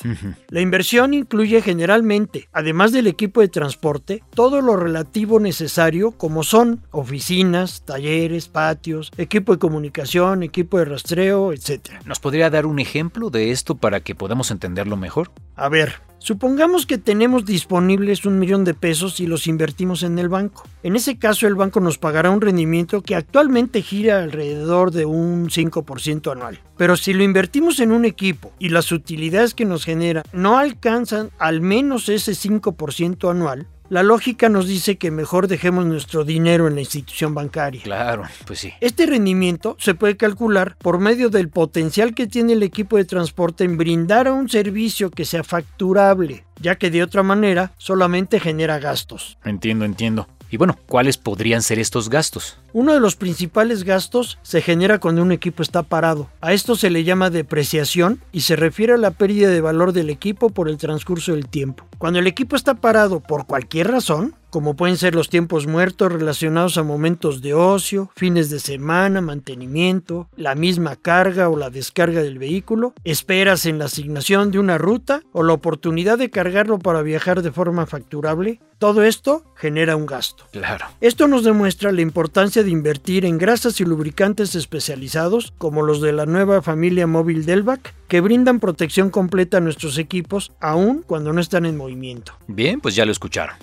La 0.48 0.60
inversión 0.60 1.14
incluye 1.14 1.60
generalmente, 1.62 2.48
además 2.52 2.92
del 2.92 3.06
equipo 3.06 3.40
de 3.40 3.48
transporte, 3.48 4.22
todo 4.34 4.45
lo 4.50 4.76
relativo 4.76 5.40
necesario 5.40 6.12
como 6.12 6.42
son 6.42 6.82
oficinas, 6.90 7.82
talleres, 7.84 8.48
patios, 8.48 9.12
equipo 9.16 9.52
de 9.52 9.58
comunicación, 9.58 10.42
equipo 10.42 10.78
de 10.78 10.86
rastreo, 10.86 11.52
etc. 11.52 11.90
¿Nos 12.04 12.20
podría 12.20 12.50
dar 12.50 12.66
un 12.66 12.78
ejemplo 12.78 13.30
de 13.30 13.50
esto 13.50 13.76
para 13.76 14.00
que 14.00 14.14
podamos 14.14 14.50
entenderlo 14.50 14.96
mejor? 14.96 15.30
A 15.56 15.68
ver, 15.68 15.94
supongamos 16.18 16.86
que 16.86 16.98
tenemos 16.98 17.44
disponibles 17.44 18.26
un 18.26 18.38
millón 18.38 18.64
de 18.64 18.74
pesos 18.74 19.20
y 19.20 19.26
los 19.26 19.46
invertimos 19.46 20.02
en 20.02 20.18
el 20.18 20.28
banco. 20.28 20.64
En 20.82 20.96
ese 20.96 21.18
caso 21.18 21.46
el 21.46 21.54
banco 21.54 21.80
nos 21.80 21.98
pagará 21.98 22.30
un 22.30 22.40
rendimiento 22.40 23.02
que 23.02 23.14
actualmente 23.14 23.82
gira 23.82 24.22
alrededor 24.22 24.90
de 24.90 25.06
un 25.06 25.48
5% 25.48 26.32
anual. 26.32 26.60
Pero 26.76 26.96
si 26.96 27.12
lo 27.12 27.22
invertimos 27.22 27.80
en 27.80 27.92
un 27.92 28.04
equipo 28.04 28.52
y 28.58 28.68
las 28.68 28.92
utilidades 28.92 29.54
que 29.54 29.64
nos 29.64 29.84
genera 29.84 30.22
no 30.32 30.58
alcanzan 30.58 31.30
al 31.38 31.60
menos 31.60 32.08
ese 32.08 32.32
5% 32.32 33.30
anual, 33.30 33.66
la 33.88 34.02
lógica 34.02 34.49
nos 34.49 34.66
dice 34.66 34.97
que 34.97 35.11
mejor 35.11 35.49
dejemos 35.49 35.87
nuestro 35.87 36.25
dinero 36.25 36.69
en 36.69 36.75
la 36.75 36.81
institución 36.81 37.35
bancaria. 37.35 37.83
Claro, 37.83 38.25
pues 38.47 38.61
sí. 38.61 38.73
Este 38.81 39.07
rendimiento 39.07 39.76
se 39.78 39.95
puede 39.95 40.16
calcular 40.16 40.76
por 40.78 40.99
medio 40.99 41.31
del 41.31 41.49
potencial 41.49 42.14
que 42.14 42.26
tiene 42.26 42.55
el 42.55 42.62
equipo 42.62 42.97
de 42.97 43.05
transporte 43.05 43.64
en 43.64 43.76
brindar 43.76 44.31
un 44.31 44.49
servicio 44.49 45.11
que 45.11 45.25
sea 45.25 45.45
facturable, 45.45 46.45
ya 46.61 46.76
que 46.76 46.90
de 46.90 47.02
otra 47.02 47.23
manera 47.23 47.73
solamente 47.78 48.40
genera 48.40 48.78
gastos. 48.78 49.38
Entiendo, 49.45 49.85
entiendo. 49.85 50.26
Y 50.50 50.56
bueno, 50.56 50.76
¿cuáles 50.86 51.16
podrían 51.16 51.62
ser 51.62 51.78
estos 51.78 52.08
gastos? 52.08 52.58
Uno 52.72 52.94
de 52.94 53.00
los 53.00 53.16
principales 53.16 53.85
gastos 53.85 54.38
se 54.42 54.62
genera 54.62 54.98
cuando 54.98 55.22
un 55.22 55.32
equipo 55.32 55.62
está 55.62 55.82
parado. 55.82 56.28
A 56.40 56.52
esto 56.52 56.76
se 56.76 56.90
le 56.90 57.04
llama 57.04 57.30
depreciación 57.30 58.20
y 58.32 58.42
se 58.42 58.56
refiere 58.56 58.92
a 58.92 58.98
la 58.98 59.11
pérdida 59.11 59.48
de 59.48 59.61
valor 59.61 59.92
del 59.92 60.11
equipo 60.11 60.50
por 60.50 60.68
el 60.68 60.76
transcurso 60.76 61.32
del 61.32 61.48
tiempo. 61.48 61.87
Cuando 61.98 62.18
el 62.18 62.26
equipo 62.26 62.54
está 62.54 62.74
parado 62.74 63.20
por 63.20 63.46
cualquier 63.46 63.90
razón, 63.90 64.35
como 64.50 64.76
pueden 64.76 64.96
ser 64.96 65.14
los 65.14 65.28
tiempos 65.28 65.66
muertos 65.66 66.12
relacionados 66.12 66.78
a 66.78 66.82
momentos 66.82 67.42
de 67.42 67.54
ocio, 67.54 68.11
fines 68.16 68.50
de 68.50 68.61
semana, 68.61 69.20
mantenimiento, 69.20 70.28
la 70.37 70.54
misma 70.54 70.96
carga 70.96 71.48
o 71.48 71.56
la 71.56 71.70
descarga 71.70 72.22
del 72.22 72.38
vehículo, 72.38 72.94
esperas 73.04 73.66
en 73.66 73.78
la 73.78 73.87
asignación 73.87 74.50
de 74.50 74.59
una 74.59 74.78
ruta 74.78 75.22
o 75.32 75.42
la 75.42 75.52
oportunidad 75.52 76.18
de 76.18 76.30
cargarlo 76.30 76.78
para 76.78 77.02
viajar 77.02 77.42
de 77.42 77.52
forma 77.52 77.87
facturable, 77.87 78.61
todo 78.78 79.04
esto 79.04 79.42
genera 79.54 79.96
un 79.96 80.04
gasto. 80.04 80.44
Claro. 80.52 80.87
Esto 81.00 81.28
nos 81.28 81.44
demuestra 81.44 81.92
la 81.92 82.02
importancia 82.02 82.62
de 82.62 82.70
invertir 82.70 83.24
en 83.24 83.38
grasas 83.38 83.80
y 83.80 83.85
lubricantes 83.85 84.54
especializados 84.54 85.54
como 85.56 85.82
los 85.82 86.02
de 86.02 86.12
la 86.12 86.26
nueva 86.26 86.61
familia 86.61 87.06
móvil 87.06 87.46
Delvac 87.46 87.94
que 88.09 88.20
brindan 88.20 88.61
protección 88.61 89.11
completa 89.11 89.59
a 89.59 89.61
nuestros 89.61 89.98
equipos 89.98 90.52
aun 90.61 91.02
cuando 91.06 91.32
no 91.32 91.40
están 91.40 91.64
en 91.64 91.76
movimiento. 91.76 92.35
Bien, 92.46 92.80
pues 92.80 92.94
ya 92.94 93.06
lo 93.06 93.12
escucharon. 93.12 93.56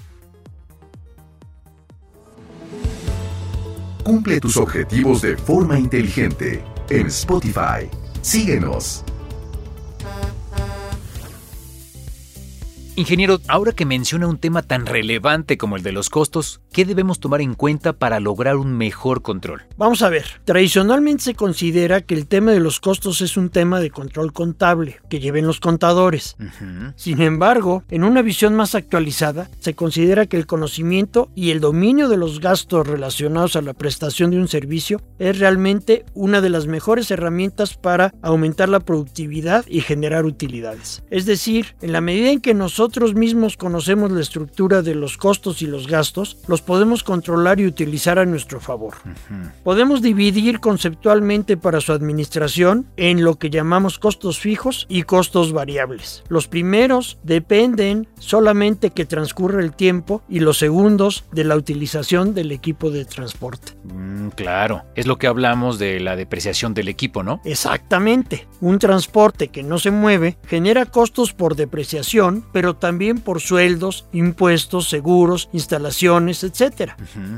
Cumple 4.03 4.41
tus 4.41 4.57
objetivos 4.57 5.21
de 5.21 5.37
forma 5.37 5.79
inteligente 5.79 6.61
en 6.89 7.07
Spotify. 7.07 7.89
Síguenos. 8.21 9.05
Ingeniero, 12.95 13.41
ahora 13.47 13.71
que 13.71 13.87
menciona 13.87 14.27
un 14.27 14.37
tema 14.37 14.61
tan 14.61 14.85
relevante 14.85 15.57
como 15.57 15.77
el 15.77 15.81
de 15.81 15.91
los 15.91 16.11
costos, 16.11 16.61
¿qué 16.71 16.85
debemos 16.85 17.19
tomar 17.19 17.41
en 17.41 17.55
cuenta 17.55 17.93
para 17.93 18.19
lograr 18.19 18.55
un 18.55 18.77
mejor 18.77 19.23
control? 19.23 19.63
Vamos 19.77 20.03
a 20.03 20.09
ver, 20.09 20.25
tradicionalmente 20.45 21.23
se 21.23 21.33
considera 21.33 22.01
que 22.01 22.13
el 22.13 22.27
tema 22.27 22.51
de 22.51 22.59
los 22.59 22.79
costos 22.79 23.21
es 23.21 23.35
un 23.35 23.49
tema 23.49 23.79
de 23.79 23.89
control 23.89 24.31
contable, 24.31 24.99
que 25.09 25.19
lleven 25.19 25.47
los 25.47 25.59
contadores. 25.59 26.35
Sin 26.95 27.19
embargo, 27.23 27.83
en 27.89 28.03
una 28.03 28.21
visión 28.21 28.53
más 28.53 28.75
actualizada, 28.75 29.49
se 29.57 29.73
considera 29.73 30.27
que 30.27 30.37
el 30.37 30.45
conocimiento 30.45 31.31
y 31.33 31.49
el 31.49 31.61
dominio 31.61 32.09
de 32.09 32.17
los 32.17 32.39
gastos 32.41 32.85
relacionados 32.85 33.55
a 33.55 33.63
la 33.63 33.73
prestación 33.73 34.29
de 34.29 34.37
un 34.37 34.47
servicio 34.47 35.01
es 35.17 35.39
realmente 35.39 36.05
una 36.13 36.41
de 36.41 36.51
las 36.51 36.67
mejores 36.67 37.09
herramientas 37.09 37.75
para 37.75 38.13
aumentar 38.21 38.69
la 38.69 38.81
productividad 38.81 39.65
y 39.67 39.81
generar 39.81 40.25
utilidades. 40.25 41.03
Es 41.09 41.25
decir, 41.25 41.75
en 41.81 41.91
la 41.91 41.99
medida 41.99 42.29
en 42.29 42.39
que 42.39 42.53
nosotros 42.53 42.82
mismos 43.15 43.57
conocemos 43.57 44.11
la 44.11 44.21
estructura 44.21 44.81
de 44.81 44.95
los 44.95 45.17
costos 45.17 45.61
y 45.61 45.67
los 45.67 45.87
gastos, 45.87 46.37
los 46.47 46.61
podemos 46.61 47.03
controlar 47.03 47.59
y 47.59 47.65
utilizar 47.65 48.19
a 48.19 48.25
nuestro 48.25 48.59
favor. 48.59 48.95
Podemos 49.63 50.01
dividir 50.01 50.59
conceptualmente 50.59 51.57
para 51.57 51.81
su 51.81 51.91
administración 51.91 52.87
en 52.97 53.23
lo 53.23 53.35
que 53.35 53.49
llamamos 53.49 53.99
costos 53.99 54.39
fijos 54.39 54.85
y 54.89 55.03
costos 55.03 55.53
variables. 55.53 56.23
Los 56.29 56.47
primeros 56.47 57.17
dependen 57.23 58.07
solamente 58.19 58.91
que 58.91 59.05
transcurra 59.05 59.61
el 59.61 59.73
tiempo 59.73 60.21
y 60.29 60.39
los 60.39 60.57
segundos 60.57 61.25
de 61.31 61.43
la 61.43 61.55
utilización 61.55 62.33
del 62.33 62.51
equipo 62.51 62.89
de 62.91 63.05
transporte. 63.05 63.73
Mm, 63.83 64.29
claro, 64.29 64.83
es 64.95 65.07
lo 65.07 65.17
que 65.17 65.27
hablamos 65.27 65.79
de 65.79 65.99
la 65.99 66.15
depreciación 66.15 66.73
del 66.73 66.87
equipo, 66.87 67.23
¿no? 67.23 67.41
Exactamente. 67.45 68.47
Un 68.61 68.79
transporte 68.79 69.49
que 69.49 69.63
no 69.63 69.79
se 69.79 69.91
mueve 69.91 70.37
genera 70.47 70.85
costos 70.85 71.33
por 71.33 71.55
depreciación, 71.55 72.45
pero 72.51 72.72
también 72.75 73.19
por 73.19 73.41
sueldos, 73.41 74.05
impuestos, 74.11 74.89
seguros, 74.89 75.49
instalaciones, 75.53 76.43
etc. 76.43 76.91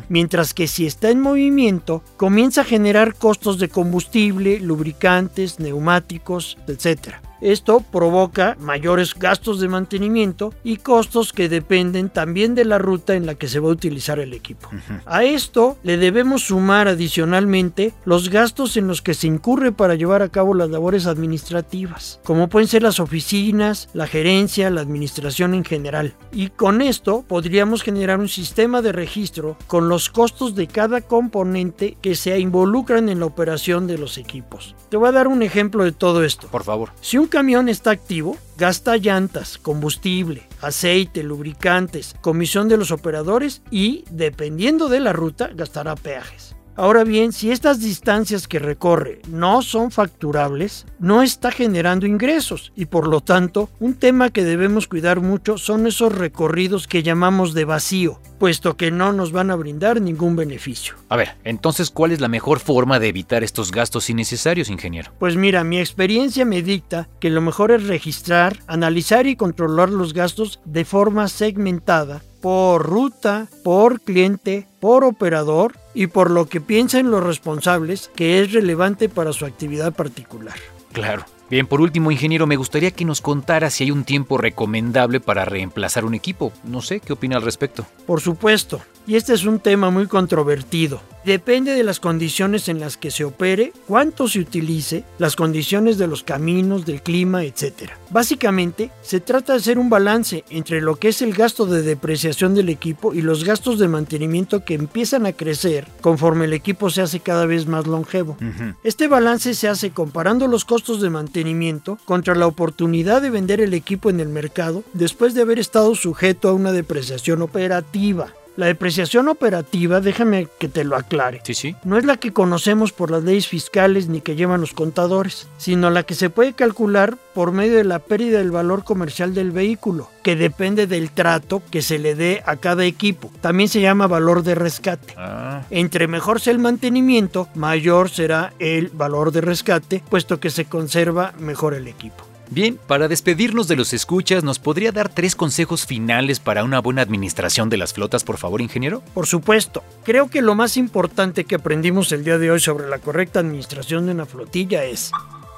Mientras 0.09 0.53
que 0.53 0.67
si 0.67 0.85
está 0.85 1.09
en 1.09 1.21
movimiento, 1.21 2.03
comienza 2.17 2.61
a 2.61 2.65
generar 2.65 3.15
costos 3.15 3.59
de 3.59 3.69
combustible, 3.69 4.59
lubricantes, 4.59 5.59
neumáticos, 5.59 6.57
etc. 6.67 7.15
Esto 7.41 7.79
provoca 7.79 8.55
mayores 8.59 9.13
gastos 9.13 9.59
de 9.59 9.67
mantenimiento 9.67 10.53
y 10.63 10.77
costos 10.77 11.33
que 11.33 11.49
dependen 11.49 12.09
también 12.09 12.55
de 12.55 12.65
la 12.65 12.77
ruta 12.77 13.15
en 13.15 13.25
la 13.25 13.35
que 13.35 13.47
se 13.47 13.59
va 13.59 13.69
a 13.69 13.73
utilizar 13.73 14.19
el 14.19 14.33
equipo. 14.33 14.69
A 15.05 15.23
esto 15.23 15.77
le 15.83 15.97
debemos 15.97 16.43
sumar 16.43 16.87
adicionalmente 16.87 17.93
los 18.05 18.29
gastos 18.29 18.77
en 18.77 18.87
los 18.87 19.01
que 19.01 19.13
se 19.13 19.27
incurre 19.27 19.71
para 19.71 19.95
llevar 19.95 20.21
a 20.21 20.29
cabo 20.29 20.53
las 20.53 20.69
labores 20.69 21.07
administrativas, 21.07 22.19
como 22.23 22.47
pueden 22.47 22.67
ser 22.67 22.83
las 22.83 22.99
oficinas, 22.99 23.89
la 23.93 24.07
gerencia, 24.07 24.69
la 24.69 24.81
administración 24.81 25.53
en 25.53 25.65
general. 25.65 26.15
Y 26.31 26.49
con 26.49 26.81
esto 26.81 27.23
podríamos 27.27 27.83
generar 27.83 28.19
un 28.19 28.29
sistema 28.29 28.81
de 28.81 28.91
registro 28.91 29.57
con 29.67 29.89
los 29.89 30.09
costos 30.09 30.55
de 30.55 30.67
cada 30.67 31.01
componente 31.01 31.97
que 32.01 32.15
se 32.15 32.39
involucran 32.39 33.09
en 33.09 33.19
la 33.19 33.25
operación 33.25 33.87
de 33.87 33.97
los 33.97 34.17
equipos. 34.17 34.75
Te 34.89 34.97
voy 34.97 35.09
a 35.09 35.13
dar 35.13 35.27
un 35.27 35.41
ejemplo 35.41 35.83
de 35.83 35.91
todo 35.91 36.23
esto. 36.23 36.47
Por 36.47 36.63
favor. 36.63 36.91
Si 37.01 37.17
un 37.17 37.24
camión 37.27 37.69
está 37.69 37.91
activo, 37.91 38.37
gasta 38.57 38.97
llantas, 38.97 39.57
combustible, 39.57 40.47
aceite, 40.61 41.23
lubricantes, 41.23 42.15
comisión 42.21 42.67
de 42.69 42.77
los 42.77 42.91
operadores 42.91 43.61
y, 43.69 44.05
dependiendo 44.09 44.89
de 44.89 44.99
la 44.99 45.13
ruta, 45.13 45.49
gastará 45.53 45.95
peajes. 45.95 46.54
Ahora 46.77 47.05
bien, 47.05 47.31
si 47.31 47.51
estas 47.51 47.79
distancias 47.79 48.49
que 48.49 48.59
recorre 48.59 49.21
no 49.29 49.61
son 49.61 49.91
facturables, 49.91 50.85
no 50.99 51.23
está 51.23 51.49
generando 51.49 52.05
ingresos 52.05 52.73
y 52.75 52.87
por 52.87 53.07
lo 53.07 53.21
tanto 53.21 53.69
un 53.79 53.93
tema 53.93 54.29
que 54.29 54.43
debemos 54.43 54.87
cuidar 54.87 55.21
mucho 55.21 55.57
son 55.57 55.87
esos 55.87 56.13
recorridos 56.13 56.87
que 56.87 57.01
llamamos 57.01 57.53
de 57.53 57.63
vacío, 57.63 58.19
puesto 58.39 58.75
que 58.75 58.91
no 58.91 59.13
nos 59.13 59.31
van 59.31 59.51
a 59.51 59.55
brindar 59.55 60.01
ningún 60.01 60.35
beneficio. 60.35 60.95
A 61.07 61.15
ver, 61.15 61.37
entonces, 61.45 61.89
¿cuál 61.89 62.11
es 62.11 62.19
la 62.19 62.27
mejor 62.27 62.59
forma 62.59 62.99
de 62.99 63.07
evitar 63.07 63.45
estos 63.45 63.71
gastos 63.71 64.09
innecesarios, 64.09 64.69
ingeniero? 64.69 65.13
Pues 65.17 65.37
mira, 65.37 65.63
mi 65.63 65.79
experiencia 65.79 66.43
me 66.43 66.61
dicta 66.61 67.07
que 67.21 67.29
lo 67.29 67.39
mejor 67.39 67.71
es 67.71 67.87
registrar, 67.87 68.59
analizar 68.67 69.27
y 69.27 69.37
controlar 69.37 69.89
los 69.89 70.13
gastos 70.13 70.59
de 70.65 70.83
forma 70.83 71.29
segmentada 71.29 72.21
por 72.45 72.87
ruta, 72.87 73.47
por 73.63 74.01
cliente, 74.01 74.67
por 74.79 75.03
operador 75.03 75.79
y 75.95 76.05
por 76.05 76.29
lo 76.29 76.45
que 76.45 76.61
piensan 76.61 77.09
los 77.09 77.23
responsables 77.23 78.11
que 78.15 78.39
es 78.39 78.53
relevante 78.53 79.09
para 79.09 79.33
su 79.33 79.45
actividad 79.47 79.93
particular. 79.93 80.53
Claro. 80.91 81.25
Bien, 81.49 81.65
por 81.65 81.81
último, 81.81 82.11
ingeniero, 82.11 82.45
me 82.45 82.55
gustaría 82.55 82.91
que 82.91 83.03
nos 83.03 83.19
contara 83.19 83.71
si 83.71 83.85
hay 83.85 83.89
un 83.89 84.03
tiempo 84.03 84.37
recomendable 84.37 85.19
para 85.19 85.43
reemplazar 85.43 86.05
un 86.05 86.13
equipo. 86.13 86.53
No 86.63 86.83
sé, 86.83 86.99
¿qué 86.99 87.13
opina 87.13 87.37
al 87.37 87.41
respecto? 87.41 87.87
Por 88.05 88.21
supuesto, 88.21 88.79
y 89.07 89.15
este 89.15 89.33
es 89.33 89.45
un 89.45 89.59
tema 89.59 89.89
muy 89.89 90.05
controvertido. 90.05 91.01
Depende 91.25 91.73
de 91.73 91.83
las 91.83 91.99
condiciones 91.99 92.69
en 92.69 92.79
las 92.79 92.97
que 92.97 93.09
se 93.09 93.23
opere, 93.23 93.73
cuánto 93.87 94.27
se 94.27 94.39
utilice, 94.39 95.03
las 95.17 95.35
condiciones 95.35 95.97
de 95.97 96.05
los 96.05 96.21
caminos, 96.21 96.85
del 96.85 97.01
clima, 97.01 97.43
etc. 97.43 97.89
Básicamente, 98.11 98.91
se 99.01 99.19
trata 99.19 99.53
de 99.53 99.59
hacer 99.59 99.79
un 99.79 99.89
balance 99.89 100.45
entre 100.51 100.81
lo 100.81 100.97
que 100.97 101.07
es 101.07 101.23
el 101.23 101.33
gasto 101.33 101.65
de 101.65 101.81
depreciación 101.81 102.53
del 102.53 102.69
equipo 102.69 103.11
y 103.13 103.21
los 103.21 103.43
gastos 103.43 103.79
de 103.79 103.87
mantenimiento 103.87 104.63
que 104.63 104.75
empiezan 104.75 105.25
a 105.25 105.33
crecer 105.33 105.87
conforme 105.99 106.45
el 106.45 106.53
equipo 106.53 106.91
se 106.91 107.01
hace 107.01 107.19
cada 107.19 107.47
vez 107.47 107.65
más 107.65 107.87
longevo. 107.87 108.37
Este 108.83 109.07
balance 109.07 109.55
se 109.55 109.67
hace 109.67 109.89
comparando 109.89 110.47
los 110.47 110.63
costos 110.63 111.01
de 111.01 111.09
mantenimiento 111.09 111.97
contra 112.05 112.35
la 112.35 112.45
oportunidad 112.45 113.23
de 113.23 113.31
vender 113.31 113.61
el 113.61 113.73
equipo 113.73 114.11
en 114.11 114.19
el 114.19 114.29
mercado 114.29 114.83
después 114.93 115.33
de 115.33 115.41
haber 115.41 115.57
estado 115.57 115.95
sujeto 115.95 116.49
a 116.49 116.53
una 116.53 116.71
depreciación 116.71 117.41
operativa. 117.41 118.27
La 118.57 118.67
depreciación 118.67 119.27
operativa, 119.27 119.99
déjame 119.99 120.47
que 120.59 120.69
te 120.69 120.83
lo 120.85 120.95
aclare. 120.95 121.41
Sí, 121.43 121.53
sí. 121.53 121.75
No 121.83 121.97
es 121.97 122.05
la 122.05 122.17
que 122.17 122.31
conocemos 122.31 122.93
por 122.93 123.11
las 123.11 123.23
leyes 123.23 123.47
fiscales 123.47 124.07
ni 124.07 124.21
que 124.21 124.35
llevan 124.35 124.61
los 124.61 124.73
contadores, 124.73 125.47
sino 125.57 125.89
la 125.89 126.03
que 126.03 126.15
se 126.15 126.29
puede 126.29 126.53
calcular 126.53 127.17
por 127.33 127.51
medio 127.51 127.75
de 127.75 127.83
la 127.83 127.99
pérdida 127.99 128.37
del 128.37 128.51
valor 128.51 128.85
comercial 128.85 129.33
del 129.33 129.51
vehículo, 129.51 130.09
que 130.23 130.37
depende 130.37 130.87
del 130.87 131.11
trato 131.11 131.61
que 131.69 131.81
se 131.81 131.99
le 131.99 132.15
dé 132.15 132.43
a 132.45 132.55
cada 132.55 132.85
equipo. 132.85 133.29
También 133.41 133.67
se 133.67 133.81
llama 133.81 134.07
valor 134.07 134.43
de 134.43 134.55
rescate. 134.55 135.13
Ah, 135.17 135.63
Entre 135.69 136.07
mejor 136.07 136.39
sea 136.39 136.53
el 136.53 136.59
mantenimiento, 136.59 137.49
mayor 137.55 138.09
será 138.09 138.53
el 138.59 138.89
valor 138.89 139.33
de 139.33 139.41
rescate, 139.41 140.01
puesto 140.09 140.39
que 140.39 140.49
se 140.49 140.65
conserva 140.65 141.33
mejor 141.39 141.73
el 141.73 141.87
equipo. 141.87 142.25
Bien, 142.51 142.79
para 142.87 143.07
despedirnos 143.07 143.67
de 143.67 143.75
los 143.75 143.91
escuchas, 143.91 144.43
¿nos 144.43 144.59
podría 144.59 144.91
dar 144.91 145.09
tres 145.09 145.35
consejos 145.35 145.85
finales 145.85 146.39
para 146.39 146.63
una 146.63 146.79
buena 146.79 147.01
administración 147.01 147.69
de 147.69 147.77
las 147.77 147.93
flotas, 147.93 148.23
por 148.23 148.37
favor, 148.37 148.61
ingeniero? 148.61 149.01
Por 149.13 149.25
supuesto, 149.25 149.83
creo 150.03 150.29
que 150.29 150.41
lo 150.41 150.53
más 150.53 150.77
importante 150.77 151.45
que 151.45 151.55
aprendimos 151.55 152.11
el 152.11 152.23
día 152.23 152.37
de 152.37 152.51
hoy 152.51 152.59
sobre 152.59 152.87
la 152.87 152.99
correcta 152.99 153.39
administración 153.39 154.05
de 154.05 154.11
una 154.11 154.25
flotilla 154.25 154.83
es, 154.83 155.11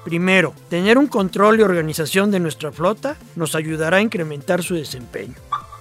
primero, 0.05 0.53
tener 0.69 0.97
un 0.97 1.07
control 1.07 1.59
y 1.59 1.63
organización 1.63 2.31
de 2.31 2.39
nuestra 2.39 2.71
flota 2.71 3.17
nos 3.35 3.53
ayudará 3.55 3.97
a 3.97 4.01
incrementar 4.01 4.63
su 4.63 4.75
desempeño. 4.75 5.35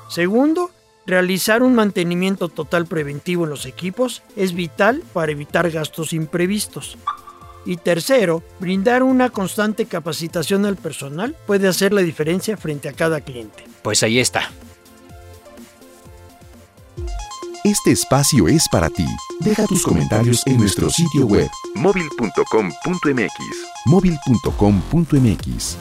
Segundo, 0.08 0.72
realizar 1.06 1.62
un 1.62 1.76
mantenimiento 1.76 2.48
total 2.48 2.86
preventivo 2.86 3.44
en 3.44 3.50
los 3.50 3.64
equipos 3.64 4.22
es 4.34 4.54
vital 4.54 5.04
para 5.12 5.30
evitar 5.30 5.70
gastos 5.70 6.12
imprevistos. 6.12 6.98
Y 7.66 7.76
tercero, 7.76 8.42
brindar 8.60 9.02
una 9.02 9.28
constante 9.28 9.86
capacitación 9.86 10.64
al 10.64 10.76
personal 10.76 11.36
puede 11.46 11.66
hacer 11.68 11.92
la 11.92 12.00
diferencia 12.00 12.56
frente 12.56 12.88
a 12.88 12.92
cada 12.92 13.20
cliente. 13.20 13.64
Pues 13.82 14.02
ahí 14.04 14.20
está. 14.20 14.50
Este 17.64 17.90
espacio 17.90 18.46
es 18.46 18.68
para 18.70 18.88
ti. 18.88 19.04
Deja 19.40 19.66
tus 19.66 19.82
comentarios 19.82 20.46
en 20.46 20.58
nuestro 20.58 20.88
sitio 20.88 21.26
web 21.26 21.48
móvil.com.mx. 21.74 23.32
móvil.com.mx. 23.86 25.76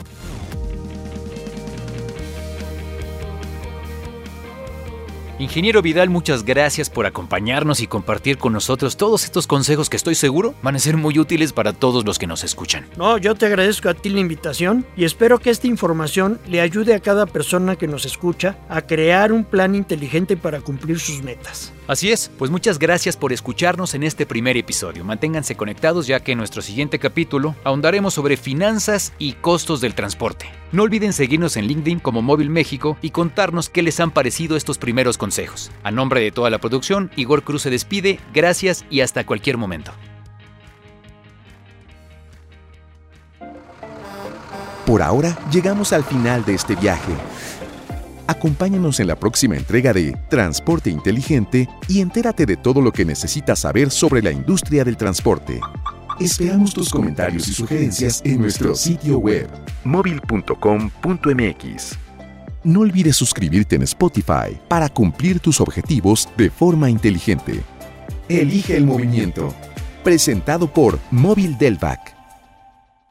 Ingeniero 5.38 5.82
Vidal, 5.82 6.10
muchas 6.10 6.45
gracias 6.45 6.89
por 6.89 7.06
acompañarnos 7.06 7.82
y 7.82 7.88
compartir 7.88 8.38
con 8.38 8.54
nosotros 8.54 8.95
todos 8.95 9.26
estos 9.26 9.48
consejos 9.48 9.89
que 9.89 9.98
estoy 9.98 10.15
seguro 10.15 10.56
van 10.63 10.78
a 10.78 10.80
ser 10.80 10.95
muy 10.95 11.19
útiles 11.19 11.52
para 11.52 11.74
todos 11.74 12.06
los 12.06 12.17
que 12.17 12.26
nos 12.26 12.45
escuchan. 12.45 12.86
No, 12.95 13.17
yo 13.17 13.36
te 13.36 13.45
agradezco 13.45 13.89
a 13.89 13.93
ti 13.93 14.08
la 14.08 14.21
invitación 14.21 14.86
y 14.95 15.04
espero 15.04 15.39
que 15.39 15.50
esta 15.50 15.67
información 15.67 16.39
le 16.48 16.62
ayude 16.62 16.93
a 16.93 17.02
cada 17.02 17.26
persona 17.26 17.76
que 17.76 17.86
nos 17.86 18.06
escucha 18.06 18.58
a 18.69 18.84
crear 18.84 19.34
un 19.34 19.43
plan 19.43 19.76
inteligente 19.76 20.38
para 20.38 20.62
cumplir 20.62 21.00
sus 21.00 21.21
metas. 21.21 21.74
Así 21.88 22.12
es, 22.12 22.32
pues 22.39 22.50
muchas 22.50 22.80
gracias 22.80 23.15
por 23.15 23.32
escucharnos 23.32 23.93
en 23.93 24.02
este 24.02 24.26
primer 24.26 24.58
episodio. 24.58 25.06
Manténganse 25.06 25.56
conectados 25.56 26.08
ya 26.08 26.19
que 26.19 26.32
en 26.32 26.39
nuestro 26.39 26.63
siguiente 26.63 26.98
capítulo 26.98 27.56
ahondaremos 27.63 28.15
sobre 28.15 28.38
finanzas 28.38 29.13
y 29.19 29.34
costos 29.34 29.82
del 29.82 29.93
transporte. 29.93 30.50
No 30.71 30.82
olviden 30.82 31.13
seguirnos 31.13 31.58
en 31.58 31.67
LinkedIn 31.67 32.00
como 32.00 32.24
Móvil 32.24 32.50
México 32.50 32.98
y 33.04 33.12
contarnos 33.12 33.69
qué 33.69 33.84
les 33.84 34.00
han 34.00 34.10
parecido 34.10 34.58
estos 34.58 34.80
primeros 34.80 35.19
consejos. 35.19 35.71
A 35.84 35.91
nombre 35.91 36.21
de 36.21 36.32
toda 36.32 36.50
la 36.50 36.58
producción, 36.58 37.12
Igor 37.15 37.43
Cruz 37.43 37.62
se 37.62 37.69
despide, 37.69 38.19
gracias 38.34 38.84
y 38.89 39.02
hasta 39.02 39.26
cualquier 39.26 39.58
momento. 39.58 39.91
Por 44.88 45.04
ahora 45.04 45.38
llegamos 45.52 45.93
al 45.93 46.04
final 46.04 46.45
de 46.45 46.56
este 46.56 46.76
viaje. 46.76 47.13
Acompáñanos 48.27 48.99
en 48.99 49.07
la 49.07 49.15
próxima 49.15 49.55
entrega 49.55 49.93
de 49.93 50.11
Transporte 50.29 50.89
Inteligente 50.89 51.69
y 51.88 52.01
entérate 52.01 52.45
de 52.45 52.57
todo 52.57 52.81
lo 52.81 52.91
que 52.91 53.05
necesitas 53.05 53.59
saber 53.59 53.91
sobre 53.91 54.21
la 54.21 54.31
industria 54.31 54.83
del 54.83 54.97
transporte. 54.97 55.61
Esperamos 56.19 56.73
tus 56.73 56.89
comentarios 56.89 57.47
y 57.47 57.53
sugerencias 57.53 58.21
en 58.25 58.41
nuestro 58.41 58.73
sitio 58.73 59.19
web. 59.19 59.47
móvil.com.mx. 59.83 61.97
No 62.63 62.79
olvides 62.79 63.15
suscribirte 63.15 63.75
en 63.75 63.83
Spotify 63.83 64.57
para 64.67 64.89
cumplir 64.89 65.39
tus 65.39 65.61
objetivos 65.61 66.27
de 66.35 66.49
forma 66.49 66.89
inteligente. 66.89 67.61
Elige 68.27 68.75
el 68.75 68.85
movimiento. 68.85 69.53
Presentado 70.03 70.73
por 70.73 70.97
Móvil 71.11 71.59
Delvac. 71.59 72.14